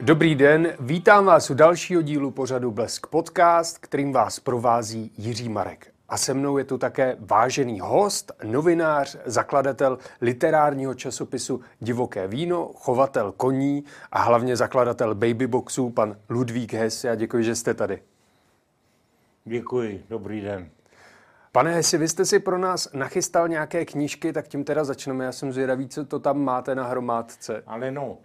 Dobrý 0.00 0.34
den, 0.34 0.72
vítám 0.80 1.24
vás 1.24 1.50
u 1.50 1.54
dalšího 1.54 2.02
dílu 2.02 2.30
pořadu 2.30 2.70
Blesk 2.70 3.06
Podcast, 3.06 3.78
kterým 3.78 4.12
vás 4.12 4.40
provází 4.40 5.12
Jiří 5.16 5.48
Marek. 5.48 5.92
A 6.08 6.16
se 6.16 6.34
mnou 6.34 6.58
je 6.58 6.64
tu 6.64 6.78
také 6.78 7.16
vážený 7.20 7.80
host, 7.80 8.32
novinář, 8.44 9.16
zakladatel 9.24 9.98
literárního 10.20 10.94
časopisu 10.94 11.60
Divoké 11.80 12.28
víno, 12.28 12.70
chovatel 12.74 13.32
koní 13.32 13.84
a 14.12 14.22
hlavně 14.22 14.56
zakladatel 14.56 15.14
babyboxů, 15.14 15.90
pan 15.90 16.16
Ludvík 16.28 16.72
Hess. 16.72 17.04
Já 17.04 17.14
děkuji, 17.14 17.44
že 17.44 17.54
jste 17.54 17.74
tady. 17.74 18.02
Děkuji, 19.44 20.04
dobrý 20.08 20.40
den. 20.40 20.70
Pane 21.52 21.74
Hesi, 21.74 21.98
vy 21.98 22.08
jste 22.08 22.24
si 22.24 22.38
pro 22.38 22.58
nás 22.58 22.88
nachystal 22.92 23.48
nějaké 23.48 23.84
knížky, 23.84 24.32
tak 24.32 24.48
tím 24.48 24.64
teda 24.64 24.84
začneme. 24.84 25.24
Já 25.24 25.32
jsem 25.32 25.52
zvědavý, 25.52 25.88
co 25.88 26.04
to 26.04 26.18
tam 26.18 26.44
máte 26.44 26.74
na 26.74 26.84
hromádce. 26.84 27.62
Ale 27.66 27.90
no, 27.90 28.18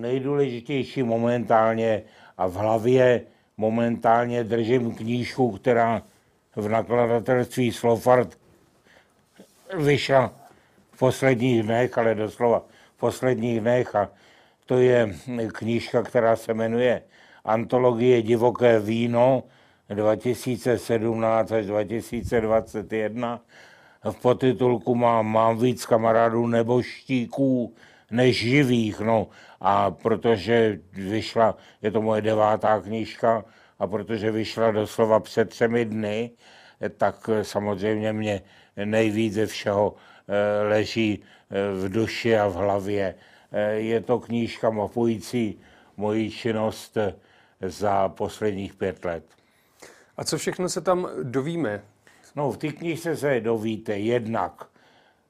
nejdůležitější 0.00 1.02
momentálně 1.02 2.02
a 2.38 2.46
v 2.46 2.54
hlavě 2.54 3.22
momentálně 3.56 4.44
držím 4.44 4.94
knížku, 4.94 5.50
která 5.50 6.02
v 6.56 6.68
nakladatelství 6.68 7.72
Slofart 7.72 8.38
vyšla 9.78 10.32
v 10.92 10.98
posledních 10.98 11.62
dnech, 11.62 11.98
ale 11.98 12.14
doslova 12.14 12.64
v 12.96 13.00
posledních 13.00 13.60
dnech 13.60 13.94
a 13.94 14.10
to 14.66 14.78
je 14.78 15.14
knížka, 15.52 16.02
která 16.02 16.36
se 16.36 16.54
jmenuje 16.54 17.02
Antologie 17.44 18.22
divoké 18.22 18.80
víno 18.80 19.42
2017 19.88 21.52
až 21.52 21.66
2021. 21.66 23.40
V 24.10 24.20
podtitulku 24.22 24.94
mám, 24.94 25.26
mám 25.26 25.58
víc 25.58 25.86
kamarádů 25.86 26.46
neboštíků 26.46 27.74
než 28.14 28.38
živých, 28.38 29.00
no 29.00 29.28
a 29.60 29.90
protože 29.90 30.80
vyšla, 30.92 31.56
je 31.82 31.90
to 31.90 32.02
moje 32.02 32.22
devátá 32.22 32.80
knížka, 32.80 33.44
a 33.78 33.86
protože 33.86 34.30
vyšla 34.30 34.70
doslova 34.70 35.20
před 35.20 35.48
třemi 35.48 35.84
dny, 35.84 36.30
tak 36.96 37.30
samozřejmě 37.42 38.12
mě 38.12 38.42
nejvíc 38.84 39.34
ze 39.34 39.46
všeho 39.46 39.94
eh, 39.94 40.68
leží 40.68 41.22
eh, 41.22 41.86
v 41.86 41.88
duši 41.88 42.36
a 42.36 42.46
v 42.46 42.54
hlavě. 42.54 43.14
Eh, 43.52 43.72
je 43.72 44.00
to 44.00 44.18
knížka 44.20 44.70
mapující 44.70 45.60
moji 45.96 46.30
činnost 46.30 46.98
za 47.60 48.08
posledních 48.08 48.74
pět 48.74 49.04
let. 49.04 49.24
A 50.16 50.24
co 50.24 50.38
všechno 50.38 50.68
se 50.68 50.80
tam 50.80 51.08
dovíme? 51.22 51.82
No, 52.36 52.52
v 52.52 52.56
té 52.56 52.68
knižce 52.68 53.16
se 53.16 53.40
dovíte 53.40 53.98
jednak, 53.98 54.66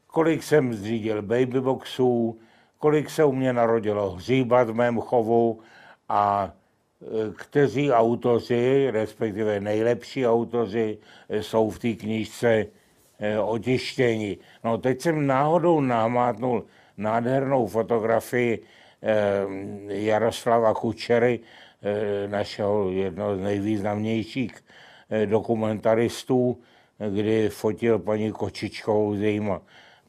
kolik 0.06 0.42
jsem 0.42 0.75
zřídil 0.75 1.22
babyboxů, 1.22 2.39
kolik 2.85 3.11
se 3.11 3.25
u 3.25 3.33
mě 3.33 3.53
narodilo 3.53 4.11
hříbat 4.11 4.69
v 4.69 4.75
mém 4.75 5.01
chovu 5.01 5.61
a 6.09 6.53
e, 7.03 7.33
kteří 7.33 7.93
autoři, 7.93 8.91
respektive 8.91 9.61
nejlepší 9.61 10.27
autoři, 10.27 10.99
e, 11.29 11.43
jsou 11.43 11.71
v 11.71 11.79
té 11.79 11.93
knižce 11.93 12.67
e, 13.19 13.39
otištěni. 13.39 14.39
No 14.65 14.79
teď 14.79 15.01
jsem 15.01 15.27
náhodou 15.27 15.81
namátnul 15.81 16.65
nádhernou 16.97 17.67
fotografii 17.67 18.62
Jaroslava 19.89 20.75
Kučery, 20.75 21.41
našeho 22.27 22.91
jednoho 22.91 23.37
z 23.37 23.41
nejvýznamnějších 23.41 24.53
dokumentaristů, 25.25 26.61
kdy 26.99 27.49
fotil 27.49 27.99
paní 27.99 28.33
Kočičkovou 28.33 29.15
s 29.15 29.21
jejíma 29.21 29.61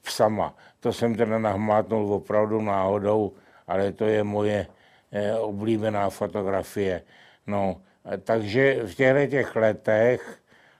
psama. 0.02 0.56
To 0.86 0.94
jsem 0.94 1.16
teda 1.16 1.40
nahmátnul 1.40 2.14
opravdu 2.14 2.62
náhodou, 2.62 3.34
ale 3.68 3.92
to 3.92 4.06
je 4.06 4.24
moje 4.24 4.68
eh, 5.12 5.34
oblíbená 5.34 6.10
fotografie. 6.10 7.02
No, 7.48 7.82
takže 8.24 8.86
v 8.86 8.96
těchto 8.96 9.28
těch 9.28 9.56
letech, 9.56 10.40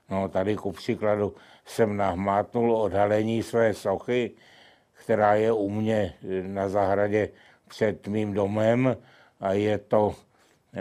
no 0.10 0.30
tady 0.30 0.56
ku 0.56 0.72
příkladu, 0.72 1.36
jsem 1.66 1.98
nahmátnul 1.98 2.76
odhalení 2.76 3.44
své 3.44 3.74
sochy, 3.74 4.32
která 4.94 5.36
je 5.36 5.52
u 5.52 5.70
mě 5.70 6.14
na 6.42 6.70
zahradě 6.70 7.30
před 7.68 8.08
mým 8.08 8.34
domem 8.34 8.98
a 9.40 9.54
je 9.54 9.78
to 9.78 10.16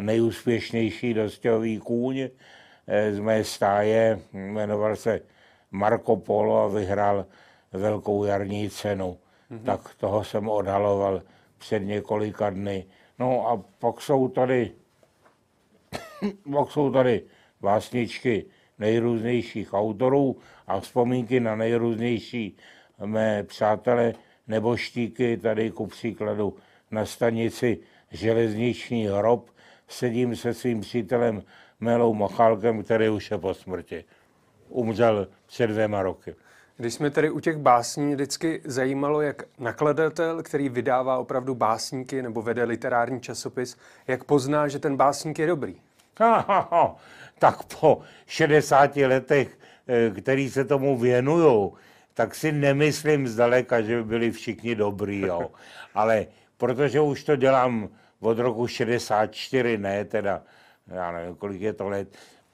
nejúspěšnější 0.00 1.14
dostový 1.14 1.78
kůň, 1.78 2.28
Eh, 2.86 3.14
z 3.14 3.18
mé 3.18 3.44
stáje, 3.44 4.20
jmenoval 4.32 4.96
se 4.96 5.20
Marco 5.70 6.16
Polo 6.16 6.64
a 6.64 6.68
vyhrál 6.68 7.26
velkou 7.74 8.24
jarní 8.24 8.70
cenu. 8.70 9.18
Mm-hmm. 9.50 9.62
Tak 9.64 9.94
toho 9.94 10.24
jsem 10.24 10.48
odhaloval 10.48 11.22
před 11.58 11.78
několika 11.78 12.50
dny. 12.50 12.86
No 13.18 13.48
a 13.48 13.62
pak 13.78 14.00
jsou 14.00 14.28
tady, 14.28 14.72
pak 16.52 16.70
jsou 16.70 16.92
tady 16.92 17.22
básničky 17.60 18.46
nejrůznějších 18.78 19.74
autorů 19.74 20.36
a 20.66 20.80
vzpomínky 20.80 21.40
na 21.40 21.56
nejrůznější 21.56 22.56
mé 23.04 23.42
přátele 23.42 24.14
nebo 24.46 24.76
štíky 24.76 25.36
tady 25.36 25.70
ku 25.70 25.86
příkladu 25.86 26.56
na 26.90 27.06
stanici 27.06 27.78
Železniční 28.10 29.06
hrob 29.06 29.50
sedím 29.88 30.36
se 30.36 30.54
svým 30.54 30.80
přítelem 30.80 31.42
Melou 31.80 32.14
Mochálkem, 32.14 32.84
který 32.84 33.08
už 33.08 33.30
je 33.30 33.38
po 33.38 33.54
smrti. 33.54 34.04
Umřel 34.68 35.28
před 35.46 35.66
dvěma 35.66 36.02
roky. 36.02 36.34
Když 36.76 36.94
jsme 36.94 37.10
tady 37.10 37.30
u 37.30 37.40
těch 37.40 37.56
básní, 37.56 38.14
vždycky 38.14 38.60
zajímalo, 38.64 39.20
jak 39.20 39.42
nakladatel, 39.58 40.42
který 40.42 40.68
vydává 40.68 41.18
opravdu 41.18 41.54
básníky 41.54 42.22
nebo 42.22 42.42
vede 42.42 42.64
literární 42.64 43.20
časopis, 43.20 43.76
jak 44.06 44.24
pozná, 44.24 44.68
že 44.68 44.78
ten 44.78 44.96
básník 44.96 45.38
je 45.38 45.46
dobrý. 45.46 45.76
Ha, 46.20 46.38
ha, 46.48 46.68
ha. 46.70 46.96
Tak 47.38 47.62
po 47.62 48.00
60 48.26 48.96
letech, 48.96 49.58
eh, 49.86 50.10
který 50.20 50.50
se 50.50 50.64
tomu 50.64 50.98
věnují, 50.98 51.70
tak 52.14 52.34
si 52.34 52.52
nemyslím 52.52 53.28
zdaleka, 53.28 53.82
že 53.82 53.96
by 53.96 54.04
byli 54.04 54.30
všichni 54.30 54.74
dobrý. 54.74 55.20
Jo. 55.20 55.50
Ale 55.94 56.26
protože 56.56 57.00
už 57.00 57.24
to 57.24 57.36
dělám 57.36 57.88
od 58.20 58.38
roku 58.38 58.66
64, 58.66 59.78
ne 59.78 60.04
teda 60.04 60.42
já 60.86 61.12
nevím, 61.12 61.36
kolik 61.36 61.60
je 61.60 61.72
to 61.72 61.88
let, 61.88 62.08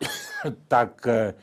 tak, 0.69 1.07
eh, 1.07 1.35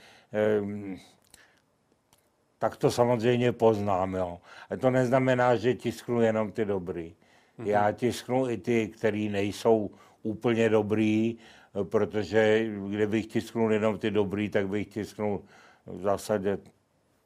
tak 2.60 2.78
to 2.78 2.92
samozřejmě 2.92 3.52
poznám. 3.52 4.16
Jo. 4.16 4.40
A 4.70 4.78
to 4.78 4.90
neznamená, 4.90 5.56
že 5.56 5.74
tisknu 5.74 6.22
jenom 6.22 6.52
ty 6.52 6.66
dobrý. 6.66 7.16
Mm-hmm. 7.60 7.68
Já 7.68 7.92
tisknu 7.92 8.50
i 8.50 8.58
ty, 8.58 8.88
který 8.88 9.30
nejsou 9.30 9.92
úplně 10.24 10.70
dobrý, 10.70 11.38
protože 11.84 12.68
kdybych 12.90 13.28
tisknul 13.28 13.74
jenom 13.74 13.98
ty 13.98 14.12
dobrý, 14.12 14.50
tak 14.50 14.68
bych 14.68 14.88
tisknul 14.88 15.44
v 15.86 16.02
zásadě 16.02 16.58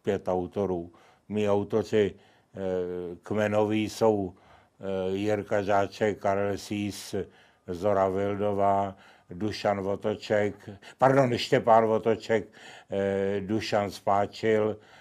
pět 0.02 0.28
autorů. 0.28 0.92
Mí 1.30 1.50
autoři 1.50 2.14
eh, 2.16 2.58
kmenoví 3.24 3.90
jsou 3.90 4.34
eh, 4.34 5.16
Jirka 5.16 5.62
Žáček, 5.62 6.20
Karel 6.20 6.58
Sís, 6.58 7.16
Zora 7.68 8.10
Vildová, 8.10 8.96
Dušan 9.30 9.82
Votoček, 9.82 10.70
pardon, 10.98 11.38
Štěpán 11.38 11.86
Votoček, 11.86 12.48
eh, 12.92 13.42
Dušan 13.42 13.92
Spáčil, 13.92 14.78
eh, 14.80 15.01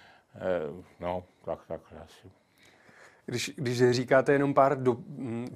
no, 1.00 1.24
tak, 1.44 1.58
tak 1.66 1.80
asi. 2.04 2.30
Když, 3.26 3.52
když 3.56 3.90
říkáte 3.90 4.32
jenom 4.32 4.54
pár, 4.54 4.82
do, 4.82 4.96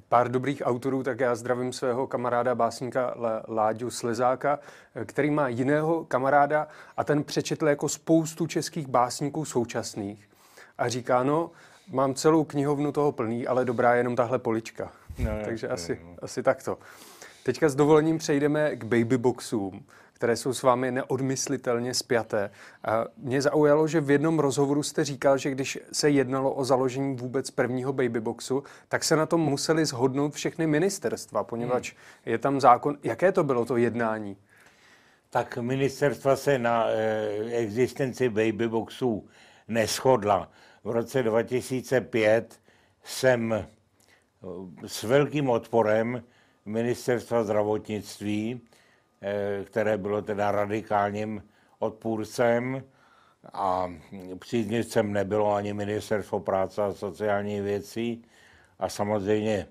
pár 0.09 0.31
dobrých 0.31 0.61
autorů, 0.65 1.03
tak 1.03 1.19
já 1.19 1.35
zdravím 1.35 1.73
svého 1.73 2.07
kamaráda 2.07 2.55
básníka 2.55 3.15
Láďu 3.47 3.89
Slezáka, 3.89 4.59
eh, 4.95 5.05
který 5.05 5.31
má 5.31 5.47
jiného 5.47 6.05
kamaráda 6.05 6.67
a 6.97 7.03
ten 7.03 7.23
přečetl 7.23 7.67
jako 7.67 7.89
spoustu 7.89 8.47
českých 8.47 8.87
básníků 8.87 9.45
současných. 9.45 10.29
A 10.77 10.89
říká, 10.89 11.23
no, 11.23 11.51
mám 11.91 12.13
celou 12.13 12.43
knihovnu 12.43 12.91
toho 12.91 13.11
plný, 13.11 13.47
ale 13.47 13.65
dobrá 13.65 13.93
je 13.93 13.99
jenom 13.99 14.15
tahle 14.15 14.39
polička. 14.39 14.91
No, 15.19 15.31
Takže 15.45 15.67
no, 15.67 15.73
asi, 15.73 15.99
no. 16.03 16.15
asi 16.21 16.43
takto. 16.43 16.77
Teďka 17.43 17.69
s 17.69 17.75
dovolením 17.75 18.17
přejdeme 18.17 18.75
k 18.75 18.83
babyboxům, 18.83 19.85
které 20.15 20.35
jsou 20.35 20.53
s 20.53 20.63
vámi 20.63 20.91
neodmyslitelně 20.91 21.93
spjaté. 21.93 22.51
Mě 23.17 23.41
zaujalo, 23.41 23.87
že 23.87 24.01
v 24.01 24.11
jednom 24.11 24.39
rozhovoru 24.39 24.83
jste 24.83 25.03
říkal, 25.03 25.37
že 25.37 25.51
když 25.51 25.79
se 25.91 26.09
jednalo 26.09 26.53
o 26.53 26.65
založení 26.65 27.15
vůbec 27.15 27.51
prvního 27.51 27.93
babyboxu, 27.93 28.63
tak 28.87 29.03
se 29.03 29.15
na 29.15 29.25
tom 29.25 29.41
museli 29.41 29.85
shodnout 29.85 30.33
všechny 30.33 30.67
ministerstva, 30.67 31.43
poněvadž 31.43 31.91
hmm. 31.91 32.33
je 32.33 32.37
tam 32.37 32.61
zákon. 32.61 32.97
Jaké 33.03 33.31
to 33.31 33.43
bylo 33.43 33.65
to 33.65 33.77
jednání? 33.77 34.37
Tak 35.29 35.57
ministerstva 35.57 36.35
se 36.35 36.59
na 36.59 36.87
e, 36.89 37.27
existenci 37.51 38.29
babyboxů 38.29 39.27
neschodla. 39.67 40.51
V 40.83 40.89
roce 40.89 41.23
2005 41.23 42.59
jsem 43.03 43.53
eh, 43.53 43.65
s 44.85 45.03
velkým 45.03 45.49
odporem 45.49 46.23
ministerstva 46.65 47.43
zdravotnictví, 47.43 48.61
eh, 48.61 48.74
které 49.63 49.97
bylo 49.97 50.21
teda 50.21 50.51
radikálním 50.51 51.43
odpůrcem 51.79 52.83
a 53.53 53.93
příznivcem 54.39 55.13
nebylo 55.13 55.53
ani 55.53 55.73
ministerstvo 55.73 56.39
práce 56.39 56.83
a 56.83 56.93
sociálních 56.93 57.61
věcí 57.61 58.25
a 58.79 58.89
samozřejmě 58.89 59.67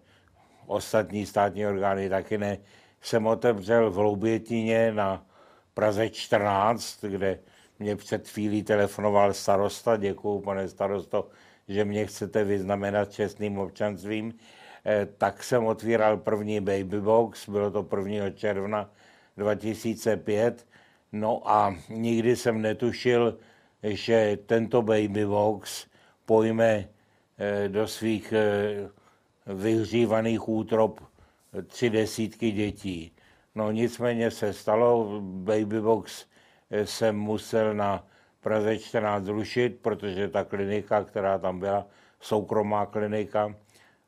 ostatní 0.67 1.27
státní 1.27 1.67
orgány 1.67 2.09
taky 2.09 2.39
ne, 2.39 2.59
jsem 3.01 3.27
otevřel 3.27 3.91
v 3.91 3.99
Loubětině 3.99 4.93
na 4.93 5.27
Praze 5.75 6.09
14, 6.09 7.05
kde 7.05 7.39
mě 7.79 7.97
před 7.97 8.29
chvílí 8.29 8.63
telefonoval 8.63 9.33
starosta, 9.33 9.97
děkuju 9.97 10.41
pane 10.41 10.69
starosto, 10.69 11.29
že 11.69 11.85
mě 11.85 12.07
chcete 12.07 12.45
vyznamenat 12.45 13.13
čestným 13.13 13.59
občanstvím, 13.59 14.35
eh, 14.85 15.07
tak 15.19 15.45
jsem 15.45 15.67
otvíral 15.67 16.17
první 16.17 16.61
baby 16.61 17.01
box, 17.01 17.49
bylo 17.49 17.71
to 17.71 17.83
1. 17.83 18.31
června 18.31 18.91
2005, 19.37 20.67
no 21.13 21.51
a 21.51 21.77
nikdy 21.89 22.37
jsem 22.37 22.63
netušil, 22.63 23.39
že 23.83 24.39
tento 24.47 24.83
baby 24.83 25.27
box 25.27 25.87
pojme 26.27 26.89
eh, 27.39 27.69
do 27.69 27.87
svých 27.87 28.33
eh, 28.33 28.89
vyhřívaných 29.47 30.49
útrop 30.49 31.01
tři 31.67 31.91
desítky 31.91 32.51
dětí. 32.51 33.13
No 33.55 33.71
nicméně 33.71 34.31
se 34.31 34.53
stalo, 34.53 35.21
baby 35.21 35.81
box 35.81 36.27
jsem 36.85 37.17
musel 37.17 37.75
na 37.75 38.05
Praze 38.45 38.79
14 38.79 39.25
zrušit, 39.25 39.79
protože 39.83 40.29
ta 40.29 40.45
klinika, 40.45 41.05
která 41.05 41.39
tam 41.39 41.59
byla, 41.59 41.87
soukromá 42.21 42.87
klinika 42.87 43.55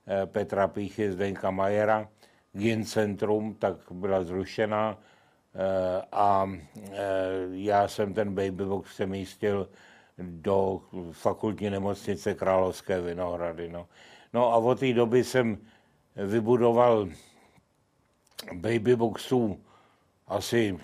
eh, 0.07 0.27
Petra 0.27 0.69
Píchy, 0.69 1.13
Zdenka 1.13 1.51
Majera, 1.51 2.09
Gin 2.57 2.85
Centrum, 2.85 3.55
tak 3.55 3.77
byla 3.91 4.25
zrušena 4.25 4.99
eh, 4.99 5.16
a 6.13 6.51
eh, 6.93 6.99
já 7.51 7.89
jsem 7.89 8.15
ten 8.15 8.35
babybox 8.35 8.95
přemístil 8.95 9.69
do 10.19 10.81
fakultní 11.13 11.71
nemocnice 11.71 12.35
Královské 12.35 13.01
Vinohrady. 13.01 13.69
No, 13.69 13.89
no 14.33 14.53
a 14.53 14.57
od 14.57 14.81
té 14.81 14.93
doby 14.93 15.25
jsem 15.25 15.59
vybudoval 16.17 17.09
babyboxů 18.55 19.61
asi 20.27 20.79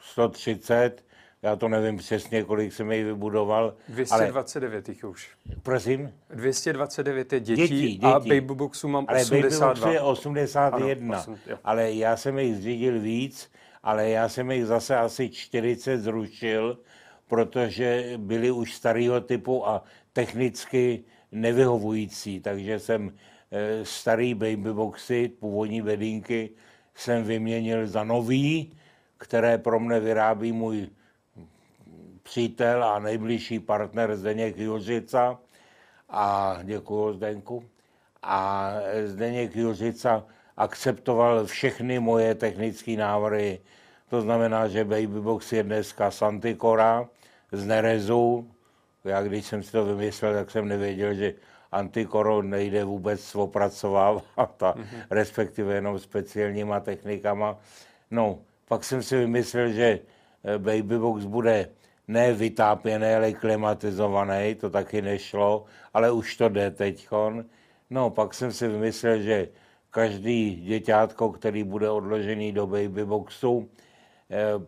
130, 0.00 1.04
já 1.42 1.56
to 1.56 1.68
nevím 1.68 1.96
přesně, 1.96 2.44
kolik 2.44 2.72
jsem 2.72 2.92
jich 2.92 3.04
vybudoval. 3.04 3.74
229 3.88 4.88
ale... 4.88 4.94
jich 4.94 5.04
už. 5.04 5.30
Prosím? 5.62 6.12
229 6.34 7.32
je 7.32 7.40
dětí, 7.40 7.62
dětí, 7.62 7.92
dětí. 7.92 8.04
a 8.04 8.18
babyboxu 8.18 8.88
mám 8.88 9.06
ale 9.08 9.20
82. 9.20 9.68
Babyboxu 9.68 9.88
je 9.88 10.00
81, 10.00 11.18
ano, 11.18 11.32
8, 11.44 11.58
ale 11.64 11.92
já 11.92 12.16
jsem 12.16 12.38
jich 12.38 12.56
zřídil 12.56 13.00
víc, 13.00 13.50
ale 13.84 14.10
já 14.10 14.28
jsem 14.28 14.50
jich 14.50 14.66
zase 14.66 14.96
asi 14.96 15.30
40 15.30 15.98
zrušil, 15.98 16.78
protože 17.26 18.12
byli 18.16 18.50
už 18.50 18.74
starého 18.74 19.20
typu 19.20 19.68
a 19.68 19.84
technicky 20.12 21.04
nevyhovující, 21.32 22.40
takže 22.40 22.78
jsem 22.78 23.12
e, 23.50 23.84
starý 23.84 24.34
babyboxy, 24.34 25.28
původní 25.28 25.82
bedínky, 25.82 26.50
jsem 26.94 27.24
vyměnil 27.24 27.86
za 27.86 28.04
nový, 28.04 28.72
které 29.18 29.58
pro 29.58 29.80
mne 29.80 30.00
vyrábí 30.00 30.52
můj 30.52 30.88
přítel 32.22 32.84
a 32.84 32.98
nejbližší 32.98 33.58
partner 33.58 34.16
Zdeněk 34.16 34.58
Juřica 34.58 35.38
a 36.08 36.58
děkuji 36.62 37.12
Zdenku. 37.12 37.64
A 38.22 38.70
Zdeněk 39.04 39.56
Juřica 39.56 40.24
akceptoval 40.56 41.46
všechny 41.46 41.98
moje 41.98 42.34
technické 42.34 42.96
návrhy. 42.96 43.60
To 44.10 44.20
znamená, 44.20 44.68
že 44.68 44.84
Babybox 44.84 45.52
je 45.52 45.62
dneska 45.62 46.10
Santikora 46.10 47.08
z 47.52 47.66
Nerezu. 47.66 48.50
Já 49.04 49.22
když 49.22 49.46
jsem 49.46 49.62
si 49.62 49.72
to 49.72 49.84
vymyslel, 49.84 50.34
tak 50.34 50.50
jsem 50.50 50.68
nevěděl, 50.68 51.14
že 51.14 51.34
antikoro 51.72 52.42
nejde 52.42 52.84
vůbec 52.84 53.34
opracovávat, 53.34 54.62
a 54.62 54.72
mm-hmm. 54.72 55.04
respektive 55.10 55.74
jenom 55.74 55.98
speciálníma 55.98 56.80
technikama. 56.80 57.58
No, 58.10 58.38
pak 58.68 58.84
jsem 58.84 59.02
si 59.02 59.16
vymyslel, 59.16 59.68
že 59.68 59.98
Babybox 60.58 61.24
bude 61.24 61.68
ne 62.08 62.32
vytápěný, 62.32 63.06
ale 63.06 63.32
klimatizovaný, 63.32 64.54
to 64.54 64.70
taky 64.70 65.02
nešlo, 65.02 65.64
ale 65.94 66.10
už 66.10 66.36
to 66.36 66.48
jde 66.48 66.70
teďkon. 66.70 67.44
No, 67.90 68.10
pak 68.10 68.34
jsem 68.34 68.52
si 68.52 68.68
vymyslel, 68.68 69.18
že 69.18 69.48
každý 69.94 70.54
děťátko, 70.54 71.32
který 71.32 71.64
bude 71.64 71.90
odložený 71.90 72.52
do 72.52 72.66
babyboxu, 72.66 73.68
eh, 74.30 74.58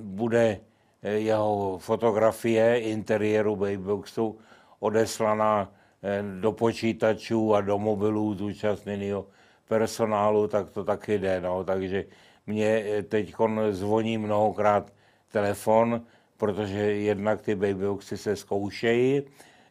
bude 0.00 0.60
eh, 1.02 1.10
jeho 1.10 1.78
fotografie 1.78 2.80
interiéru 2.80 3.56
babyboxu 3.56 4.38
odeslaná 4.80 5.68
eh, 6.02 6.24
do 6.40 6.52
počítačů 6.52 7.54
a 7.54 7.60
do 7.60 7.78
mobilů 7.78 8.34
zúčastněného 8.34 9.26
personálu, 9.68 10.48
tak 10.48 10.70
to 10.70 10.84
taky 10.84 11.18
jde. 11.18 11.40
No. 11.40 11.64
Takže 11.64 12.04
mě 12.46 12.84
teď 13.08 13.34
zvoní 13.70 14.18
mnohokrát 14.18 14.92
telefon, 15.28 16.00
protože 16.36 16.80
jednak 17.04 17.42
ty 17.42 17.54
babyboxy 17.54 18.16
se 18.16 18.36
zkoušejí, 18.36 19.22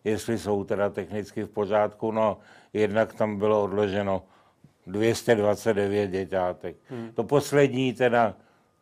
jestli 0.04 0.38
jsou 0.38 0.64
teda 0.64 0.90
technicky 0.90 1.44
v 1.44 1.50
pořádku, 1.50 2.12
no 2.12 2.38
jednak 2.74 3.14
tam 3.14 3.38
bylo 3.42 3.64
odloženo 3.64 4.37
229 4.88 6.08
děťátek. 6.12 6.76
Hmm. 6.90 7.12
To 7.16 7.24
poslední 7.24 7.94
teda 7.94 8.34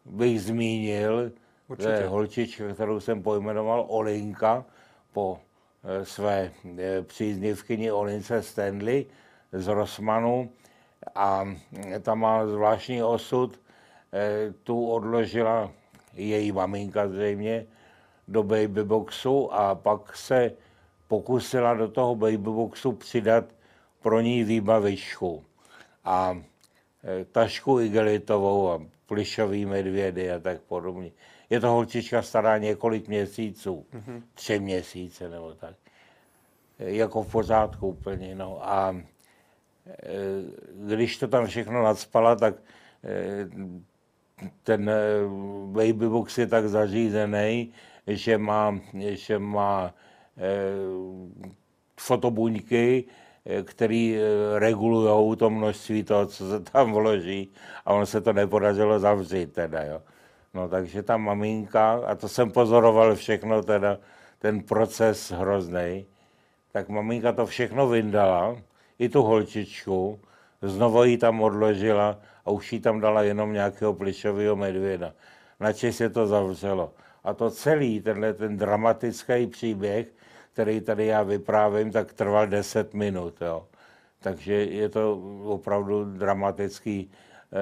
bych 0.06 0.42
zmínil, 0.42 1.32
Určitě. 1.68 1.90
to 1.90 1.96
je 1.96 2.08
holčička, 2.08 2.74
kterou 2.74 3.00
jsem 3.00 3.24
pojmenoval 3.24 3.86
Olinka, 3.88 4.66
po 5.14 5.40
e, 5.84 6.06
své 6.06 6.52
e, 6.78 7.02
příznivkyni 7.02 7.92
Olince 7.92 8.42
Stanley 8.44 9.06
z 9.52 9.68
Rosmanu 9.68 10.50
a 11.16 11.46
ta 12.02 12.16
má 12.16 12.48
zvláštní 12.48 13.04
osud, 13.04 13.60
tu 14.64 14.90
odložila 14.90 15.72
její 16.14 16.52
maminka 16.52 17.08
zřejmě, 17.08 17.66
do 18.28 18.44
babyboxu 18.44 19.54
a 19.54 19.76
pak 19.76 20.16
se 20.16 20.52
pokusila 21.08 21.74
do 21.74 21.88
toho 21.88 22.16
babyboxu 22.16 22.92
přidat 22.92 23.46
pro 24.02 24.22
ní 24.22 24.44
výbavičku. 24.44 25.44
A 26.06 26.38
e, 27.04 27.26
tašku 27.26 27.80
igelitovou 27.80 28.70
a 28.70 28.82
plišový 29.06 29.66
medvědy 29.66 30.32
a 30.32 30.40
tak 30.40 30.62
podobně. 30.62 31.12
Je 31.50 31.60
to 31.60 31.68
holčička 31.68 32.22
stará 32.22 32.58
několik 32.58 33.08
měsíců, 33.08 33.86
mm-hmm. 33.94 34.22
tři 34.34 34.60
měsíce 34.60 35.30
nebo 35.30 35.54
tak. 35.54 35.76
E, 36.80 36.92
jako 36.92 37.24
v 37.24 37.32
pořádku 37.32 37.88
úplně. 37.88 38.36
No. 38.36 38.60
A 38.62 38.96
e, 38.96 39.02
když 40.74 41.18
to 41.18 41.28
tam 41.28 41.48
všechno 41.48 41.84
nadspala, 41.84 42.36
tak 42.36 42.56
ten 44.64 44.92
babybox 45.66 46.38
je 46.38 46.48
tak 46.48 46.68
zařízený, 46.70 47.74
že 48.08 48.38
má, 48.38 48.80
že 49.10 49.40
má 49.40 49.94
fotobuňky, 52.00 53.06
který 53.64 54.18
eh, 54.18 54.60
regulují 54.60 55.38
to 55.38 55.50
množství 55.50 56.04
toho, 56.04 56.26
co 56.26 56.50
se 56.50 56.60
tam 56.60 56.94
vloží 56.94 57.52
a 57.86 57.94
ono 57.94 58.06
se 58.06 58.22
to 58.22 58.34
nepodařilo 58.34 59.00
zavřít 59.00 59.54
teda, 59.54 59.84
jo. 59.84 60.02
No 60.54 60.70
takže 60.70 61.04
ta 61.04 61.18
maminka, 61.18 61.94
a 61.94 62.16
to 62.16 62.30
jsem 62.30 62.52
pozoroval 62.52 63.16
všechno 63.16 63.64
teda, 63.64 63.98
ten 64.40 64.64
proces 64.64 65.32
hrozný, 65.32 66.06
tak 66.72 66.90
maminka 66.90 67.32
to 67.32 67.46
všechno 67.46 67.88
vyndala, 67.88 68.56
i 69.00 69.10
tu 69.10 69.24
holčičku, 69.24 70.20
znovu 70.62 71.04
ji 71.04 71.18
tam 71.18 71.42
odložila 71.42 72.20
a 72.46 72.52
už 72.52 72.74
jí 72.74 72.80
tam 72.80 73.00
dala 73.00 73.24
jenom 73.24 73.54
nějakého 73.54 73.94
plišového 73.94 74.56
medvěda. 74.56 75.14
Načež 75.60 75.96
se 75.96 76.10
to 76.10 76.28
zavřelo. 76.28 76.94
A 77.24 77.34
to 77.34 77.52
celý, 77.52 78.02
tenhle 78.02 78.34
ten 78.34 78.58
dramatický 78.58 79.48
příběh, 79.48 80.08
který 80.56 80.82
tady 80.82 81.06
já 81.06 81.24
vyprávím, 81.24 81.92
tak 81.92 82.14
trval 82.14 82.48
10 82.48 82.94
minut. 82.94 83.42
Jo. 83.42 83.66
Takže 84.20 84.54
je 84.54 84.90
to 84.90 85.20
opravdu 85.44 86.06
dramatický 86.06 87.12
eh, 87.12 87.56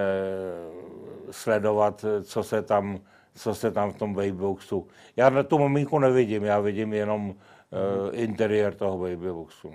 sledovat, 1.31 2.05
co 2.23 2.43
se 2.43 2.61
tam, 2.61 2.99
co 3.35 3.55
se 3.55 3.71
tam 3.71 3.91
v 3.91 3.97
tom 3.97 4.13
babyboxu. 4.13 4.87
Já 5.17 5.29
na 5.29 5.43
tu 5.43 5.59
maminku 5.59 5.99
nevidím, 5.99 6.43
já 6.43 6.59
vidím 6.59 6.93
jenom 6.93 7.35
eh, 7.35 8.15
interiér 8.15 8.73
toho 8.73 8.97
babyboxu. 8.97 9.73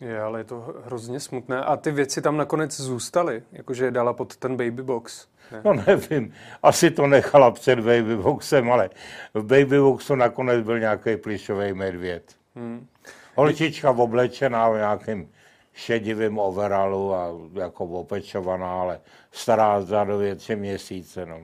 Je, 0.00 0.20
ale 0.20 0.40
je 0.40 0.44
to 0.44 0.74
hrozně 0.84 1.20
smutné. 1.20 1.64
A 1.64 1.76
ty 1.76 1.90
věci 1.90 2.22
tam 2.22 2.36
nakonec 2.36 2.80
zůstaly, 2.80 3.42
jakože 3.52 3.84
je 3.84 3.90
dala 3.90 4.12
pod 4.12 4.36
ten 4.36 4.56
babybox. 4.56 5.26
Ne? 5.52 5.60
No 5.64 5.72
nevím, 5.86 6.32
asi 6.62 6.90
to 6.90 7.06
nechala 7.06 7.50
před 7.50 7.80
babyboxem, 7.80 8.72
ale 8.72 8.90
v 9.34 9.42
babyboxu 9.42 10.14
nakonec 10.14 10.64
byl 10.64 10.78
nějaký 10.78 11.16
plišový 11.16 11.72
medvěd. 11.72 12.39
Hmm. 12.54 12.86
Holčička 13.34 13.90
oblečená 13.90 14.68
v 14.68 14.76
nějakým 14.76 15.30
šedivým 15.72 16.38
overalu 16.38 17.14
a 17.14 17.28
jako 17.54 17.84
opečovaná, 17.84 18.80
ale 18.80 19.00
stará 19.32 19.84
řadově 19.84 20.34
tři 20.34 20.56
měsíce. 20.56 21.26
No. 21.26 21.40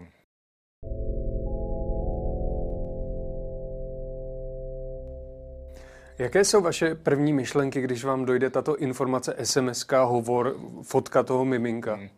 Jaké 6.18 6.44
jsou 6.44 6.60
vaše 6.60 6.94
první 6.94 7.32
myšlenky, 7.32 7.80
když 7.80 8.04
vám 8.04 8.24
dojde 8.24 8.50
tato 8.50 8.76
informace, 8.76 9.36
SMS, 9.42 9.86
hovor, 10.04 10.56
fotka 10.82 11.22
toho 11.22 11.44
miminka? 11.44 11.94
Hmm. 11.94 12.08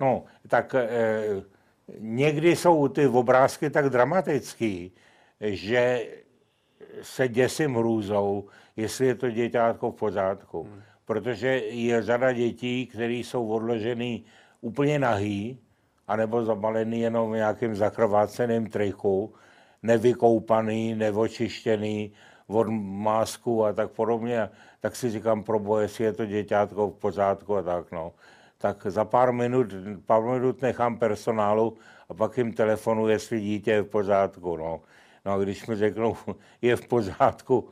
No, 0.00 0.24
tak 0.48 0.74
eh, 0.74 0.88
někdy 1.98 2.56
jsou 2.56 2.88
ty 2.88 3.06
obrázky 3.06 3.70
tak 3.70 3.90
dramatický, 3.90 4.92
že 5.40 6.06
se 7.02 7.28
děsím 7.28 7.74
hrůzou, 7.74 8.44
jestli 8.76 9.06
je 9.06 9.14
to 9.14 9.30
děťátko 9.30 9.90
v 9.90 9.94
pořádku. 9.94 10.62
Hmm. 10.62 10.82
Protože 11.04 11.48
je 11.58 12.02
řada 12.02 12.32
dětí, 12.32 12.86
které 12.86 13.12
jsou 13.12 13.48
odložený 13.48 14.24
úplně 14.60 14.98
nahý, 14.98 15.58
anebo 16.08 16.44
zabalený 16.44 17.00
jenom 17.00 17.32
v 17.32 17.36
nějakým 17.36 17.76
zakrváceným 17.76 18.70
triku, 18.70 19.34
nevykoupaný, 19.82 20.94
nevočištěný, 20.94 22.12
od 22.48 22.66
másku 22.80 23.64
a 23.64 23.72
tak 23.72 23.90
podobně, 23.90 24.50
tak 24.80 24.96
si 24.96 25.10
říkám, 25.10 25.42
pro 25.42 25.58
boje, 25.58 25.84
jestli 25.84 26.04
je 26.04 26.12
to 26.12 26.26
děťátko 26.26 26.90
v 26.90 26.94
pořádku 26.94 27.56
a 27.56 27.62
tak, 27.62 27.92
no. 27.92 28.12
Tak 28.58 28.86
za 28.86 29.04
pár 29.04 29.32
minut, 29.32 29.66
pár 30.06 30.22
minut 30.22 30.62
nechám 30.62 30.98
personálu 30.98 31.76
a 32.08 32.14
pak 32.14 32.38
jim 32.38 32.52
telefonu, 32.52 33.08
jestli 33.08 33.40
dítě 33.40 33.70
je 33.70 33.82
v 33.82 33.88
pořádku, 33.88 34.56
no. 34.56 34.80
No 35.24 35.32
a 35.32 35.38
když 35.38 35.66
mi 35.66 35.76
řeknou, 35.76 36.16
je 36.62 36.76
v 36.76 36.86
pořádku, 36.86 37.68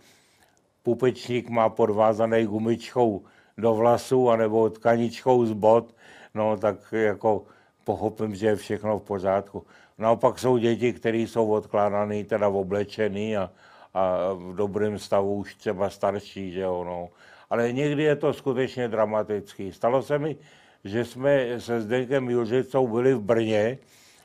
pupečník 0.82 1.48
má 1.48 1.68
podvázaný 1.68 2.46
gumičkou 2.46 3.24
do 3.58 3.74
vlasů 3.74 4.30
anebo 4.30 4.70
tkaničkou 4.70 5.46
z 5.46 5.52
bod, 5.52 5.94
no 6.34 6.56
tak 6.56 6.76
jako 6.92 7.44
pochopím, 7.84 8.34
že 8.34 8.46
je 8.46 8.56
všechno 8.56 8.98
v 8.98 9.02
pořádku. 9.02 9.66
Naopak 9.98 10.38
jsou 10.38 10.56
děti, 10.56 10.92
které 10.92 11.18
jsou 11.18 11.50
odkládané, 11.50 12.24
teda 12.24 12.48
oblečený 12.48 13.36
a, 13.36 13.50
a 13.94 14.32
v 14.32 14.54
dobrém 14.54 14.98
stavu 14.98 15.34
už 15.34 15.54
třeba 15.54 15.90
starší, 15.90 16.52
že 16.52 16.60
jo, 16.60 16.84
no. 16.84 17.08
Ale 17.50 17.72
někdy 17.72 18.02
je 18.02 18.16
to 18.16 18.32
skutečně 18.32 18.88
dramatický. 18.88 19.72
Stalo 19.72 20.02
se 20.02 20.18
mi, 20.18 20.36
že 20.84 21.04
jsme 21.04 21.60
se 21.60 21.80
Zdenkem 21.80 22.30
Juřicou 22.30 22.86
byli 22.86 23.14
v 23.14 23.20
Brně 23.20 23.78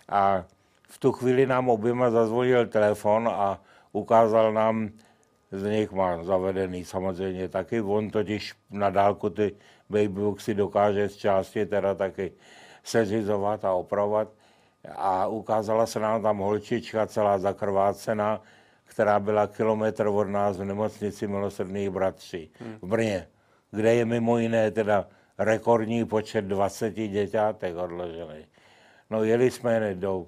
a 0.10 0.46
v 0.92 0.98
tu 0.98 1.12
chvíli 1.12 1.46
nám 1.46 1.70
oběma 1.70 2.12
zazvonil 2.12 2.68
telefon 2.68 3.28
a 3.28 3.62
ukázal 3.92 4.54
nám, 4.54 4.90
z 5.52 5.64
nich 5.64 5.92
má 5.92 6.24
zavedený 6.24 6.86
samozřejmě 6.86 7.50
taky, 7.50 7.82
on 7.82 8.10
totiž 8.10 8.54
na 8.72 8.90
dálku 8.90 9.30
ty 9.30 9.56
babyboxy 9.90 10.54
dokáže 10.54 11.10
z 11.10 11.16
části 11.16 11.66
teda 11.66 11.96
taky 11.96 12.32
seřizovat 12.84 13.66
a 13.66 13.74
opravovat. 13.74 14.28
A 14.96 15.28
ukázala 15.28 15.86
se 15.86 16.00
nám 16.00 16.22
tam 16.22 16.38
holčička 16.38 17.08
celá 17.08 17.40
zakrvácená, 17.40 18.42
která 18.84 19.20
byla 19.20 19.48
kilometr 19.48 20.08
od 20.08 20.28
nás 20.28 20.58
v 20.58 20.66
nemocnici 20.66 21.28
milosrdných 21.28 21.90
bratří 21.90 22.52
v 22.82 22.88
Brně, 22.88 23.28
kde 23.72 23.96
je 23.96 24.06
mimo 24.06 24.38
jiné 24.38 24.72
teda 24.72 25.08
rekordní 25.38 26.06
počet 26.06 26.46
20 26.46 26.94
děťátek 26.94 27.76
odložených. 27.76 28.48
No 29.10 29.24
jeli 29.24 29.52
jsme 29.52 29.96
do 29.96 30.26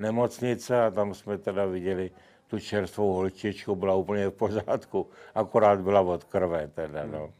nemocnice 0.00 0.82
a 0.82 0.90
tam 0.90 1.14
jsme 1.14 1.38
teda 1.38 1.66
viděli 1.66 2.10
tu 2.46 2.58
čerstvou 2.58 3.12
holčičku, 3.12 3.76
byla 3.76 3.94
úplně 3.94 4.28
v 4.28 4.30
pořádku, 4.30 5.06
akorát 5.34 5.80
byla 5.80 6.00
od 6.00 6.24
krve 6.24 6.70
teda, 6.74 7.06
no. 7.06 7.30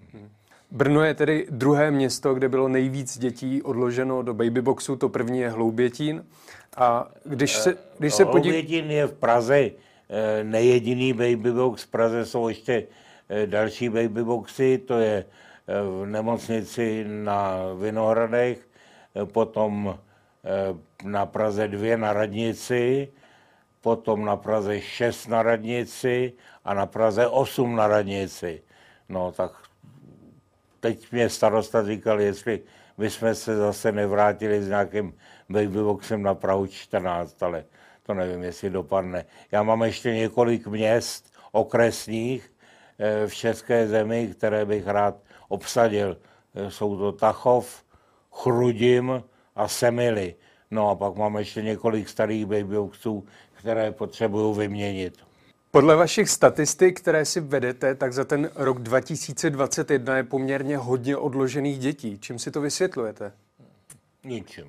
Brno 0.71 1.05
je 1.05 1.15
tedy 1.15 1.47
druhé 1.51 1.91
město, 1.91 2.35
kde 2.35 2.49
bylo 2.49 2.69
nejvíc 2.69 3.19
dětí 3.19 3.63
odloženo 3.63 4.23
do 4.23 4.35
babyboxu, 4.35 4.97
to 4.97 5.09
první 5.09 5.39
je 5.41 5.51
Hloubětín. 5.51 6.25
A 6.77 7.11
když 7.25 7.57
se, 7.57 7.77
když 7.99 8.15
se 8.15 8.25
podí... 8.25 8.51
Hloubětín 8.51 8.91
je 8.91 9.07
v 9.07 9.13
Praze 9.13 9.61
eh, 9.61 10.45
nejediný 10.45 11.13
babybox, 11.13 11.83
v 11.83 11.91
Praze 11.91 12.27
jsou 12.27 12.49
ještě 12.49 12.87
eh, 13.29 13.47
další 13.47 13.89
babyboxy, 13.89 14.79
to 14.79 14.99
je 14.99 15.25
eh, 15.25 16.03
v 16.03 16.07
nemocnici 16.07 17.05
na 17.09 17.57
Vinohradech, 17.81 18.69
potom 19.25 19.99
na 21.05 21.27
Praze 21.27 21.69
2 21.69 21.97
na 21.97 22.13
radnici, 22.13 23.09
potom 23.81 24.25
na 24.25 24.37
Praze 24.37 24.81
6 24.81 25.27
na 25.27 25.43
radnici 25.43 26.33
a 26.65 26.75
na 26.75 26.87
Praze 26.87 27.27
8 27.27 27.77
na 27.77 27.87
radnici. 27.87 28.63
No 29.09 29.33
tak 29.33 29.53
teď 30.81 31.13
mě 31.13 31.29
starosta 31.29 31.85
říkal, 31.85 32.21
jestli 32.21 32.63
my 32.99 33.11
jsme 33.11 33.35
se 33.35 33.57
zase 33.57 33.93
nevrátili 33.93 34.63
s 34.63 34.69
nějakým 34.69 35.15
babyboxem 35.49 36.23
na 36.23 36.35
Prahu 36.35 36.67
14, 36.67 37.43
ale 37.43 37.65
to 38.03 38.15
nevím, 38.15 38.43
jestli 38.43 38.71
dopadne. 38.71 39.25
Já 39.53 39.63
mám 39.63 39.83
ještě 39.83 40.15
několik 40.15 40.67
měst 40.67 41.33
okresních 41.53 42.53
eh, 42.99 43.27
v 43.27 43.35
české 43.35 43.89
zemi, 43.89 44.35
které 44.37 44.65
bych 44.65 44.87
rád 44.87 45.17
obsadil. 45.49 46.17
Eh, 46.55 46.71
jsou 46.71 46.97
to 46.97 47.13
Tachov, 47.13 47.85
Chrudim 48.33 49.23
a 49.57 49.69
Semily. 49.69 50.35
No 50.71 50.91
a 50.91 50.95
pak 50.95 51.17
mám 51.17 51.37
ještě 51.37 51.63
několik 51.63 52.09
starých 52.09 52.47
babyboxů, 52.47 53.25
které 53.53 53.93
potřebuju 53.93 54.55
vyměnit. 54.55 55.15
Podle 55.71 55.97
vašich 55.97 56.31
statistik, 56.31 57.01
které 57.01 57.25
si 57.25 57.41
vedete, 57.41 57.95
tak 57.95 58.13
za 58.13 58.25
ten 58.25 58.51
rok 58.55 58.79
2021 58.79 60.17
je 60.17 60.23
poměrně 60.23 60.77
hodně 60.77 61.17
odložených 61.17 61.79
dětí. 61.79 62.19
Čím 62.19 62.39
si 62.39 62.51
to 62.51 62.61
vysvětlujete? 62.61 63.33
Ničím. 64.25 64.67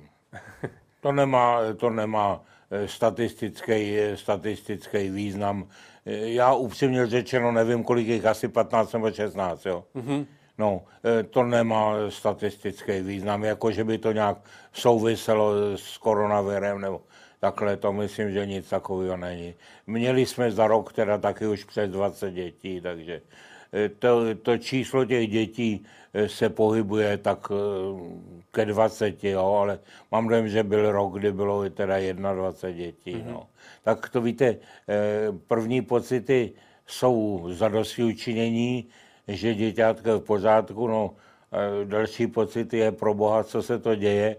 To 1.00 1.12
nemá, 1.12 1.58
to 1.76 1.90
nemá 1.90 2.42
eh, 2.70 2.88
statistický, 2.88 3.96
statistický 4.14 5.10
význam. 5.10 5.68
Eh, 6.06 6.28
já 6.28 6.54
upřímně 6.54 7.06
řečeno 7.06 7.52
nevím, 7.52 7.84
kolik 7.84 8.06
jich 8.06 8.26
asi 8.26 8.48
15 8.48 8.92
nebo 8.92 9.12
16, 9.12 9.66
jo. 9.66 9.84
Mm-hmm. 9.94 10.26
No, 10.58 10.84
eh, 11.04 11.22
to 11.22 11.42
nemá 11.42 11.94
statistický 12.08 13.00
význam, 13.00 13.44
jako 13.44 13.70
že 13.70 13.84
by 13.84 13.98
to 13.98 14.12
nějak 14.12 14.36
souviselo 14.72 15.52
s 15.76 15.98
koronavirem 15.98 16.80
nebo 16.80 17.00
takhle, 17.40 17.76
to 17.76 17.92
myslím, 17.92 18.32
že 18.32 18.46
nic 18.46 18.68
takového 18.68 19.16
není. 19.16 19.54
Měli 19.86 20.26
jsme 20.26 20.52
za 20.52 20.66
rok 20.66 20.92
teda 20.92 21.18
taky 21.18 21.46
už 21.46 21.64
přes 21.64 21.90
20 21.90 22.30
dětí, 22.30 22.80
takže 22.80 23.22
eh, 23.72 23.88
to, 23.88 24.34
to 24.34 24.58
číslo 24.58 25.04
těch 25.04 25.28
dětí 25.30 25.84
eh, 26.14 26.28
se 26.28 26.48
pohybuje 26.48 27.18
tak 27.18 27.48
ke 28.50 28.64
20, 28.64 29.24
jo, 29.24 29.54
ale 29.62 29.78
mám 30.12 30.28
dojem, 30.28 30.48
že 30.48 30.62
byl 30.62 30.92
rok, 30.92 31.18
kdy 31.18 31.32
bylo 31.32 31.70
teda 31.70 31.94
21 32.12 32.84
dětí. 32.84 33.14
Mm-hmm. 33.14 33.32
No. 33.32 33.46
Tak 33.84 34.08
to 34.08 34.20
víte, 34.20 34.56
první 35.46 35.82
pocity 35.82 36.52
jsou 36.86 37.48
zadosti 37.50 38.04
učinění, 38.04 38.88
že 39.28 39.54
děťátko 39.54 40.08
je 40.08 40.16
v 40.16 40.20
pořádku, 40.20 40.86
no 40.86 41.14
další 41.84 42.26
pocit 42.26 42.72
je 42.72 42.92
pro 42.92 43.14
Boha, 43.14 43.44
co 43.44 43.62
se 43.62 43.78
to 43.78 43.94
děje 43.94 44.36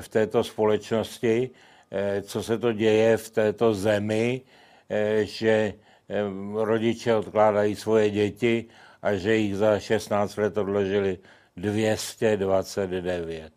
v 0.00 0.08
této 0.08 0.44
společnosti, 0.44 1.50
eh, 1.90 2.22
co 2.22 2.42
se 2.42 2.58
to 2.58 2.72
děje 2.72 3.16
v 3.16 3.30
této 3.30 3.74
zemi, 3.74 4.42
eh, 4.90 5.24
že 5.24 5.74
eh, 6.08 6.22
rodiče 6.54 7.14
odkládají 7.14 7.76
svoje 7.76 8.10
děti 8.10 8.66
a 9.02 9.14
že 9.14 9.36
jich 9.36 9.56
za 9.56 9.78
16 9.78 10.36
let 10.36 10.58
odložili 10.58 11.18
229. 11.56 13.52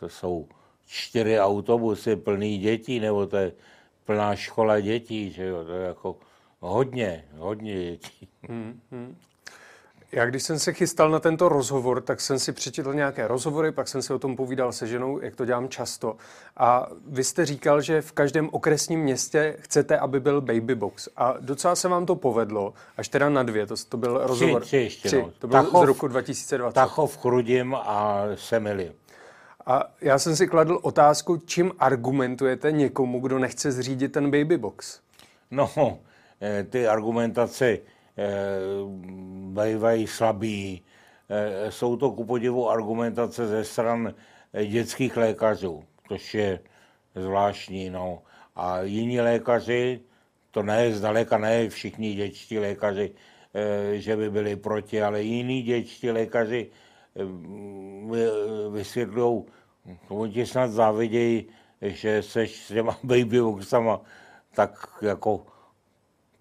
To 0.00 0.08
jsou 0.08 0.48
čtyři 0.86 1.40
autobusy 1.40 2.16
plný 2.16 2.58
dětí, 2.58 3.00
nebo 3.00 3.26
to 3.26 3.36
je 3.36 3.52
plná 4.04 4.36
škola 4.36 4.80
dětí, 4.80 5.30
že 5.30 5.46
jo, 5.46 5.64
to 5.64 5.72
je 5.72 5.86
jako 5.86 6.16
hodně, 6.60 7.24
hodně 7.36 7.74
dětí. 7.74 8.28
Hmm, 8.48 8.80
hmm. 8.90 9.16
Já 10.12 10.26
když 10.26 10.42
jsem 10.42 10.58
se 10.58 10.72
chystal 10.72 11.10
na 11.10 11.20
tento 11.20 11.48
rozhovor, 11.48 12.00
tak 12.00 12.20
jsem 12.20 12.38
si 12.38 12.52
přečetl 12.52 12.94
nějaké 12.94 13.28
rozhovory, 13.28 13.72
pak 13.72 13.88
jsem 13.88 14.02
se 14.02 14.14
o 14.14 14.18
tom 14.18 14.36
povídal 14.36 14.72
se 14.72 14.86
ženou, 14.86 15.20
jak 15.20 15.36
to 15.36 15.44
dělám 15.44 15.68
často. 15.68 16.16
A 16.56 16.88
vy 17.06 17.24
jste 17.24 17.46
říkal, 17.46 17.80
že 17.80 18.02
v 18.02 18.12
každém 18.12 18.48
okresním 18.52 19.00
městě 19.00 19.56
chcete, 19.58 19.98
aby 19.98 20.20
byl 20.20 20.40
baby 20.40 20.74
box. 20.74 21.08
A 21.16 21.34
docela 21.40 21.76
se 21.76 21.88
vám 21.88 22.06
to 22.06 22.16
povedlo, 22.16 22.74
až 22.96 23.08
teda 23.08 23.28
na 23.28 23.42
dvě, 23.42 23.66
to, 23.66 23.74
to 23.88 23.96
byl 23.96 24.20
rozhovor. 24.26 24.62
Tři, 24.62 24.68
tři 24.68 24.76
ještě, 24.76 25.08
tři. 25.08 25.16
No. 25.16 25.32
To 25.38 25.46
byl 25.46 25.62
Tachov, 25.62 25.84
z 25.84 25.86
roku 25.86 26.08
2020. 26.08 26.74
Tachov, 26.74 27.18
Chrudim 27.18 27.74
a 27.74 28.22
Semily. 28.34 28.92
A 29.66 29.92
já 30.00 30.18
jsem 30.18 30.36
si 30.36 30.46
kladl 30.46 30.78
otázku, 30.82 31.36
čím 31.36 31.72
argumentujete 31.78 32.72
někomu, 32.72 33.20
kdo 33.20 33.38
nechce 33.38 33.72
zřídit 33.72 34.12
ten 34.12 34.24
baby 34.24 34.58
box? 34.58 35.00
No, 35.50 35.98
eh, 36.40 36.66
ty 36.70 36.88
argumentace 36.88 37.78
bývají 39.46 40.06
slabí. 40.06 40.82
Eh, 41.28 41.70
jsou 41.70 41.96
to 41.96 42.10
ku 42.10 42.24
podivu 42.24 42.70
argumentace 42.70 43.46
ze 43.46 43.64
stran 43.64 44.14
eh, 44.52 44.66
dětských 44.66 45.16
lékařů, 45.16 45.84
což 46.08 46.34
je 46.34 46.60
zvláštní. 47.14 47.90
No. 47.90 48.22
A 48.56 48.82
jiní 48.82 49.20
lékaři, 49.20 50.00
to 50.50 50.62
ne, 50.62 50.92
zdaleka 50.92 51.38
ne 51.38 51.68
všichni 51.68 52.14
dětští 52.14 52.58
lékaři, 52.58 53.14
že 53.92 54.16
by 54.16 54.30
byli 54.30 54.56
proti, 54.56 55.02
ale 55.02 55.22
jiní 55.22 55.62
dětští 55.62 56.10
lékaři 56.10 56.70
vysvětlují, 58.70 59.44
oni 60.08 60.32
ti 60.32 60.46
snad 60.46 60.70
závidějí, 60.70 61.46
že 61.82 62.22
seš 62.22 62.56
s 62.56 62.68
těma 62.68 62.98
baby 63.04 63.40
tak 64.54 64.88
jako 65.02 65.46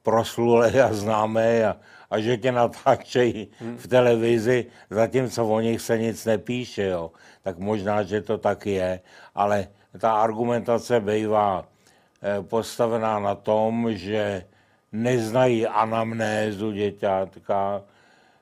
proslulé 0.05 0.69
a 0.69 0.93
známé 0.93 1.65
a, 1.65 1.73
a 2.09 2.19
že 2.21 2.37
tě 2.37 2.51
natáčejí 2.51 3.49
hmm. 3.59 3.77
v 3.77 3.85
televizi, 3.87 4.65
zatímco 4.89 5.41
o 5.41 5.59
nich 5.59 5.81
se 5.81 5.97
nic 5.97 6.25
nepíše, 6.25 6.83
jo. 6.93 7.11
tak 7.41 7.57
možná, 7.57 8.03
že 8.05 8.21
to 8.21 8.37
tak 8.37 8.65
je, 8.65 8.99
ale 9.35 9.67
ta 9.97 10.21
argumentace 10.21 10.99
bývá 11.01 11.65
eh, 11.65 12.43
postavená 12.45 13.19
na 13.19 13.35
tom, 13.35 13.89
že 13.97 14.45
neznají 14.93 15.67
anamnézu 15.67 16.71
děťátka, 16.71 17.81